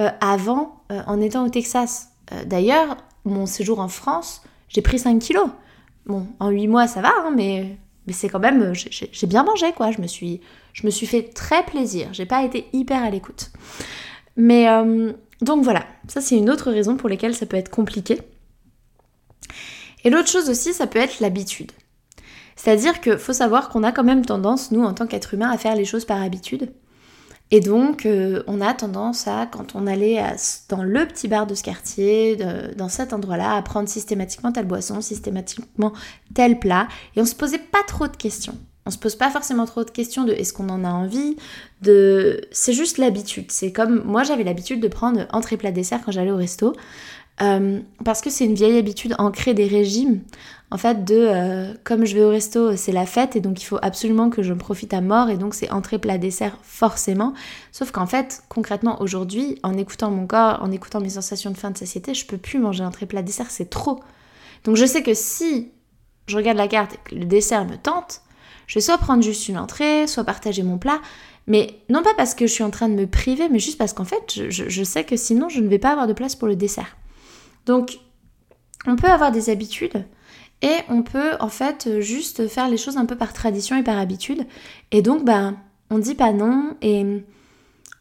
euh, 0.00 0.10
avant 0.20 0.82
euh, 0.92 1.00
en 1.06 1.20
étant 1.20 1.44
au 1.46 1.48
Texas. 1.48 2.08
D'ailleurs, 2.44 2.96
mon 3.24 3.46
séjour 3.46 3.78
en 3.78 3.86
France, 3.86 4.42
j'ai 4.68 4.82
pris 4.82 4.98
5 4.98 5.20
kilos. 5.20 5.48
Bon, 6.06 6.26
en 6.40 6.50
8 6.50 6.66
mois 6.66 6.88
ça 6.88 7.00
va, 7.00 7.12
hein, 7.18 7.32
mais, 7.34 7.76
mais 8.06 8.12
c'est 8.12 8.28
quand 8.28 8.40
même, 8.40 8.72
j'ai 8.74 9.26
bien 9.26 9.44
mangé 9.44 9.72
quoi. 9.72 9.90
Je 9.92 10.00
me 10.00 10.06
suis, 10.06 10.40
je 10.72 10.86
me 10.86 10.90
suis 10.90 11.06
fait 11.06 11.22
très 11.22 11.64
plaisir. 11.64 12.08
J'ai 12.12 12.26
pas 12.26 12.44
été 12.44 12.66
hyper 12.72 13.02
à 13.02 13.10
l'écoute. 13.10 13.50
Mais 14.36 14.66
donc 15.40 15.62
voilà, 15.62 15.84
ça 16.08 16.20
c'est 16.20 16.36
une 16.36 16.50
autre 16.50 16.70
raison 16.70 16.96
pour 16.96 17.08
laquelle 17.08 17.34
ça 17.34 17.46
peut 17.46 17.56
être 17.56 17.70
compliqué. 17.70 18.20
Et 20.06 20.10
l'autre 20.10 20.28
chose 20.28 20.48
aussi, 20.48 20.72
ça 20.72 20.86
peut 20.86 21.00
être 21.00 21.18
l'habitude. 21.18 21.72
C'est-à-dire 22.54 23.00
qu'il 23.00 23.18
faut 23.18 23.32
savoir 23.32 23.68
qu'on 23.68 23.82
a 23.82 23.90
quand 23.90 24.04
même 24.04 24.24
tendance, 24.24 24.70
nous, 24.70 24.84
en 24.84 24.94
tant 24.94 25.08
qu'être 25.08 25.34
humain, 25.34 25.50
à 25.50 25.58
faire 25.58 25.74
les 25.74 25.84
choses 25.84 26.04
par 26.04 26.22
habitude. 26.22 26.72
Et 27.50 27.58
donc, 27.58 28.06
euh, 28.06 28.44
on 28.46 28.60
a 28.60 28.72
tendance 28.72 29.26
à, 29.26 29.46
quand 29.46 29.74
on 29.74 29.88
allait 29.88 30.22
dans 30.68 30.84
le 30.84 31.08
petit 31.08 31.26
bar 31.26 31.48
de 31.48 31.56
ce 31.56 31.64
quartier, 31.64 32.36
dans 32.76 32.88
cet 32.88 33.12
endroit-là, 33.12 33.56
à 33.56 33.62
prendre 33.62 33.88
systématiquement 33.88 34.52
telle 34.52 34.66
boisson, 34.66 35.00
systématiquement 35.00 35.92
tel 36.34 36.60
plat, 36.60 36.86
et 37.16 37.20
on 37.20 37.26
se 37.26 37.34
posait 37.34 37.58
pas 37.58 37.82
trop 37.88 38.06
de 38.06 38.16
questions. 38.16 38.56
On 38.86 38.90
se 38.90 38.98
pose 38.98 39.16
pas 39.16 39.30
forcément 39.30 39.66
trop 39.66 39.82
de 39.82 39.90
questions 39.90 40.22
de 40.22 40.32
est-ce 40.32 40.52
qu'on 40.52 40.68
en 40.68 40.84
a 40.84 40.90
envie, 40.90 41.36
de... 41.82 42.42
C'est 42.52 42.74
juste 42.74 42.98
l'habitude. 42.98 43.50
C'est 43.50 43.72
comme, 43.72 44.04
moi 44.04 44.22
j'avais 44.22 44.44
l'habitude 44.44 44.80
de 44.80 44.86
prendre 44.86 45.26
entrée 45.32 45.56
plat 45.56 45.72
dessert 45.72 46.02
quand 46.04 46.12
j'allais 46.12 46.30
au 46.30 46.36
resto. 46.36 46.76
Euh, 47.42 47.80
parce 48.04 48.22
que 48.22 48.30
c'est 48.30 48.46
une 48.46 48.54
vieille 48.54 48.78
habitude 48.78 49.14
ancrée 49.18 49.52
des 49.52 49.66
régimes, 49.66 50.22
en 50.70 50.78
fait, 50.78 51.04
de 51.04 51.14
euh, 51.14 51.74
comme 51.84 52.06
je 52.06 52.14
vais 52.14 52.24
au 52.24 52.30
resto, 52.30 52.74
c'est 52.76 52.92
la 52.92 53.06
fête 53.06 53.36
et 53.36 53.40
donc 53.40 53.60
il 53.62 53.64
faut 53.64 53.78
absolument 53.82 54.30
que 54.30 54.42
je 54.42 54.52
me 54.52 54.58
profite 54.58 54.94
à 54.94 55.00
mort 55.00 55.28
et 55.28 55.36
donc 55.36 55.54
c'est 55.54 55.70
entrée, 55.70 55.98
plat, 55.98 56.18
dessert 56.18 56.56
forcément. 56.62 57.34
Sauf 57.72 57.90
qu'en 57.90 58.06
fait, 58.06 58.42
concrètement, 58.48 59.00
aujourd'hui, 59.02 59.58
en 59.62 59.76
écoutant 59.76 60.10
mon 60.10 60.26
corps, 60.26 60.60
en 60.62 60.72
écoutant 60.72 61.00
mes 61.00 61.10
sensations 61.10 61.50
de 61.50 61.56
faim 61.56 61.70
de 61.70 61.78
satiété, 61.78 62.14
je 62.14 62.26
peux 62.26 62.38
plus 62.38 62.58
manger 62.58 62.84
entrée, 62.84 63.06
plat, 63.06 63.22
dessert, 63.22 63.50
c'est 63.50 63.70
trop. 63.70 64.00
Donc 64.64 64.76
je 64.76 64.86
sais 64.86 65.02
que 65.02 65.14
si 65.14 65.70
je 66.26 66.36
regarde 66.36 66.56
la 66.56 66.68
carte 66.68 66.94
et 66.94 66.98
que 67.04 67.14
le 67.14 67.26
dessert 67.26 67.66
me 67.66 67.76
tente, 67.76 68.22
je 68.66 68.74
vais 68.74 68.80
soit 68.80 68.98
prendre 68.98 69.22
juste 69.22 69.48
une 69.48 69.58
entrée, 69.58 70.06
soit 70.08 70.24
partager 70.24 70.64
mon 70.64 70.78
plat, 70.78 71.00
mais 71.46 71.78
non 71.90 72.02
pas 72.02 72.14
parce 72.16 72.34
que 72.34 72.48
je 72.48 72.52
suis 72.52 72.64
en 72.64 72.70
train 72.70 72.88
de 72.88 72.94
me 72.94 73.06
priver, 73.06 73.48
mais 73.48 73.60
juste 73.60 73.78
parce 73.78 73.92
qu'en 73.92 74.04
fait, 74.04 74.50
je 74.50 74.84
sais 74.84 75.04
que 75.04 75.16
sinon 75.16 75.48
je 75.48 75.60
ne 75.60 75.68
vais 75.68 75.78
pas 75.78 75.90
avoir 75.90 76.08
de 76.08 76.12
place 76.12 76.34
pour 76.34 76.48
le 76.48 76.56
dessert. 76.56 76.96
Donc, 77.66 77.98
on 78.86 78.96
peut 78.96 79.08
avoir 79.08 79.32
des 79.32 79.50
habitudes 79.50 80.04
et 80.62 80.76
on 80.88 81.02
peut 81.02 81.32
en 81.40 81.48
fait 81.48 82.00
juste 82.00 82.48
faire 82.48 82.68
les 82.68 82.76
choses 82.76 82.96
un 82.96 83.04
peu 83.04 83.16
par 83.16 83.32
tradition 83.32 83.76
et 83.76 83.82
par 83.82 83.98
habitude. 83.98 84.46
Et 84.92 85.02
donc, 85.02 85.24
bah, 85.24 85.52
on 85.90 85.98
dit 85.98 86.14
pas 86.14 86.32
non 86.32 86.76
et 86.80 87.04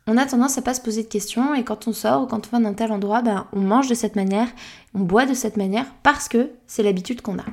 on 0.08 0.18
a 0.18 0.26
tendance 0.26 0.58
à 0.58 0.62
pas 0.62 0.74
se 0.74 0.82
poser 0.82 1.04
de 1.04 1.08
questions. 1.08 1.56
Et 1.56 1.64
quand 1.64 1.88
on 1.88 1.94
sort 1.94 2.24
ou 2.24 2.26
quand 2.28 2.48
on 2.48 2.58
va 2.58 2.64
dans 2.64 2.74
tel 2.74 2.92
endroit, 2.92 3.22
bah, 3.22 3.48
on 3.54 3.60
mange 3.60 3.88
de 3.88 3.96
cette 3.96 4.16
manière, 4.16 4.48
on 4.94 5.00
boit 5.00 5.26
de 5.26 5.34
cette 5.34 5.58
manière 5.58 5.88
parce 6.04 6.30
que 6.30 6.52
c'est 6.68 6.84
l'habitude 6.84 7.22
qu'on 7.22 7.40
a. 7.40 7.46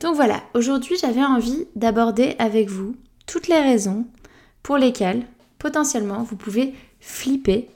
Donc 0.00 0.14
voilà, 0.14 0.42
aujourd'hui 0.54 0.96
j'avais 1.00 1.24
envie 1.24 1.66
d'aborder 1.74 2.36
avec 2.38 2.68
vous 2.68 2.96
toutes 3.26 3.48
les 3.48 3.60
raisons 3.60 4.06
pour 4.62 4.76
lesquelles 4.76 5.26
potentiellement 5.58 6.22
vous 6.22 6.36
pouvez 6.36 6.74
flipper 7.00 7.70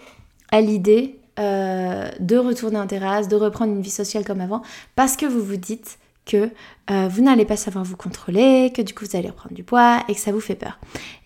à 0.52 0.60
l'idée 0.60 1.19
euh, 1.40 2.08
de 2.20 2.36
retourner 2.36 2.78
en 2.78 2.86
terrasse, 2.86 3.28
de 3.28 3.36
reprendre 3.36 3.72
une 3.72 3.82
vie 3.82 3.90
sociale 3.90 4.24
comme 4.24 4.40
avant, 4.40 4.62
parce 4.94 5.16
que 5.16 5.26
vous 5.26 5.42
vous 5.42 5.56
dites 5.56 5.98
que 6.26 6.50
euh, 6.90 7.08
vous 7.08 7.22
n'allez 7.22 7.44
pas 7.44 7.56
savoir 7.56 7.84
vous 7.84 7.96
contrôler, 7.96 8.72
que 8.74 8.82
du 8.82 8.94
coup 8.94 9.04
vous 9.04 9.16
allez 9.16 9.28
reprendre 9.28 9.54
du 9.54 9.64
poids 9.64 10.02
et 10.08 10.14
que 10.14 10.20
ça 10.20 10.32
vous 10.32 10.40
fait 10.40 10.54
peur. 10.54 10.78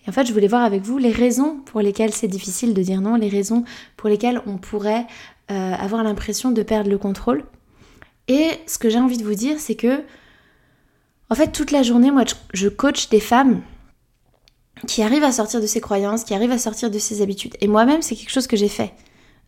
Et 0.05 0.09
en 0.09 0.13
fait, 0.13 0.25
je 0.25 0.33
voulais 0.33 0.47
voir 0.47 0.63
avec 0.63 0.83
vous 0.83 0.97
les 0.97 1.11
raisons 1.11 1.59
pour 1.65 1.81
lesquelles 1.81 2.13
c'est 2.13 2.27
difficile 2.27 2.73
de 2.73 2.81
dire 2.81 3.01
non, 3.01 3.15
les 3.15 3.29
raisons 3.29 3.63
pour 3.97 4.09
lesquelles 4.09 4.41
on 4.47 4.57
pourrait 4.57 5.05
euh, 5.51 5.73
avoir 5.73 6.03
l'impression 6.03 6.51
de 6.51 6.63
perdre 6.63 6.89
le 6.89 6.97
contrôle. 6.97 7.43
Et 8.27 8.49
ce 8.67 8.77
que 8.77 8.89
j'ai 8.89 8.99
envie 8.99 9.17
de 9.17 9.23
vous 9.23 9.35
dire, 9.35 9.59
c'est 9.59 9.75
que, 9.75 10.01
en 11.29 11.35
fait, 11.35 11.51
toute 11.51 11.71
la 11.71 11.83
journée, 11.83 12.09
moi, 12.09 12.23
je 12.53 12.69
coach 12.69 13.09
des 13.09 13.19
femmes 13.19 13.61
qui 14.87 15.03
arrivent 15.03 15.23
à 15.23 15.31
sortir 15.31 15.61
de 15.61 15.67
ces 15.67 15.81
croyances, 15.81 16.23
qui 16.23 16.33
arrivent 16.33 16.51
à 16.51 16.57
sortir 16.57 16.89
de 16.89 16.99
ces 16.99 17.21
habitudes. 17.21 17.55
Et 17.61 17.67
moi-même, 17.67 18.01
c'est 18.01 18.15
quelque 18.15 18.31
chose 18.31 18.47
que 18.47 18.57
j'ai 18.57 18.69
fait 18.69 18.93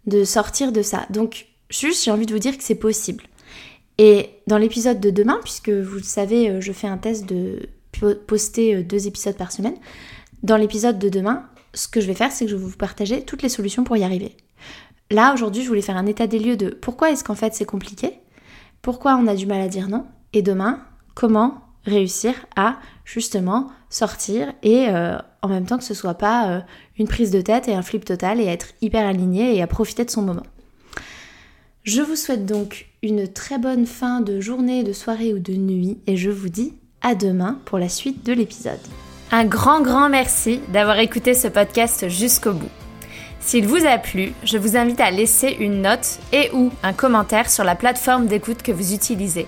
de 0.08 0.24
sortir 0.24 0.72
de 0.72 0.82
ça. 0.82 1.06
Donc, 1.10 1.48
juste, 1.70 2.04
j'ai 2.04 2.12
envie 2.12 2.26
de 2.26 2.34
vous 2.34 2.39
dire 2.39 2.58
que 2.58 2.63
c'est 2.63 2.76
possible. 2.76 3.26
Et 3.98 4.30
dans 4.48 4.58
l'épisode 4.58 5.00
de 5.00 5.10
demain, 5.10 5.39
puisque 5.43 5.70
vous 5.70 5.98
le 5.98 6.04
savez, 6.04 6.50
euh, 6.50 6.62
je 6.62 6.72
fais 6.72 6.88
un 6.88 6.98
test 6.98 7.26
de 7.26 7.70
poster 8.28 8.76
euh, 8.76 8.84
deux 8.84 9.08
épisodes 9.08 9.36
par 9.36 9.52
semaine, 9.52 9.76
dans 10.43 10.58
l'épisode 10.58 11.00
de 11.00 11.10
demain, 11.10 11.43
ce 11.74 11.88
que 11.88 12.00
je 12.00 12.08
vais 12.08 12.13
faire, 12.13 12.32
c'est 12.32 12.46
que 12.46 12.52
je 12.52 12.56
vais 12.56 12.63
vous 12.63 12.78
partager 12.78 13.24
toutes 13.24 13.41
les 13.41 13.50
solutions 13.50 13.84
pour 13.84 13.98
y 13.98 14.04
arriver. 14.04 14.36
Là, 15.10 15.34
aujourd'hui, 15.34 15.63
je 15.63 15.67
voulais 15.67 15.82
faire 15.82 15.98
un 15.98 16.06
état 16.06 16.28
des 16.28 16.39
lieux 16.39 16.58
de 16.58 16.70
pourquoi 16.70 17.12
est-ce 17.12 17.24
qu'en 17.24 17.36
fait 17.36 17.54
c'est 17.54 17.65
compliqué, 17.65 18.20
pourquoi 18.82 19.15
on 19.15 19.28
a 19.28 19.36
du 19.36 19.46
mal 19.46 19.62
à 19.62 19.67
dire 19.67 19.88
non, 19.88 20.06
et 20.34 20.41
demain, 20.41 20.82
comment 21.15 21.62
réussir 21.86 22.34
à 22.56 22.78
justement 23.06 23.70
sortir 23.89 24.54
et 24.63 24.88
euh, 24.89 25.17
en 25.41 25.47
même 25.47 25.65
temps 25.65 25.78
que 25.78 25.84
ce 25.84 25.93
soit 25.93 26.15
pas 26.15 26.50
euh, 26.50 26.60
une 26.97 27.08
prise 27.08 27.32
de 27.32 27.41
tête 27.41 27.67
et 27.67 27.73
un 27.73 27.82
flip 27.82 28.04
total 28.06 28.41
et 28.41 28.45
être 28.45 28.67
hyper 28.82 29.06
aligné 29.06 29.56
et 29.56 29.62
à 29.62 29.67
profiter 29.67 30.04
de 30.06 30.10
son 30.10 30.21
moment. 30.21 30.45
Je 31.84 32.02
vous 32.02 32.17
souhaite 32.17 32.45
donc 32.45 32.88
une 33.02 33.32
très 33.32 33.58
bonne 33.58 33.86
fin 33.86 34.19
de 34.19 34.41
journée, 34.41 34.84
de 34.84 34.91
soirée 34.91 35.34
ou 35.34 35.39
de 35.39 35.54
nuit 35.54 36.00
et 36.06 36.17
je 36.17 36.30
vous 36.30 36.50
dis 36.50 36.73
à 37.02 37.15
demain 37.15 37.60
pour 37.65 37.80
la 37.80 37.89
suite 37.89 38.26
de 38.26 38.34
l'épisode. 38.34 38.80
Un 39.32 39.45
grand 39.45 39.82
grand 39.82 40.10
merci 40.10 40.60
d'avoir 40.73 41.00
écouté 41.00 41.34
ce 41.34 41.47
podcast 41.47 42.10
jusqu'au 42.10 42.54
bout. 42.54 42.69
S'il 43.39 43.65
vous 43.65 43.86
a 43.86 43.97
plu, 43.97 44.34
je 44.43 44.58
vous 44.58 44.76
invite 44.76 45.00
à 45.00 45.12
laisser 45.12 45.56
une 45.60 45.82
note 45.82 46.19
et 46.34 46.50
ou 46.54 46.71
un 46.84 46.91
commentaire 46.91 47.50
sur 47.50 47.63
la 47.63 47.76
plateforme 47.76 48.28
d'écoute 48.28 48.62
que 48.62 48.73
vous 48.73 48.93
utilisez 48.93 49.47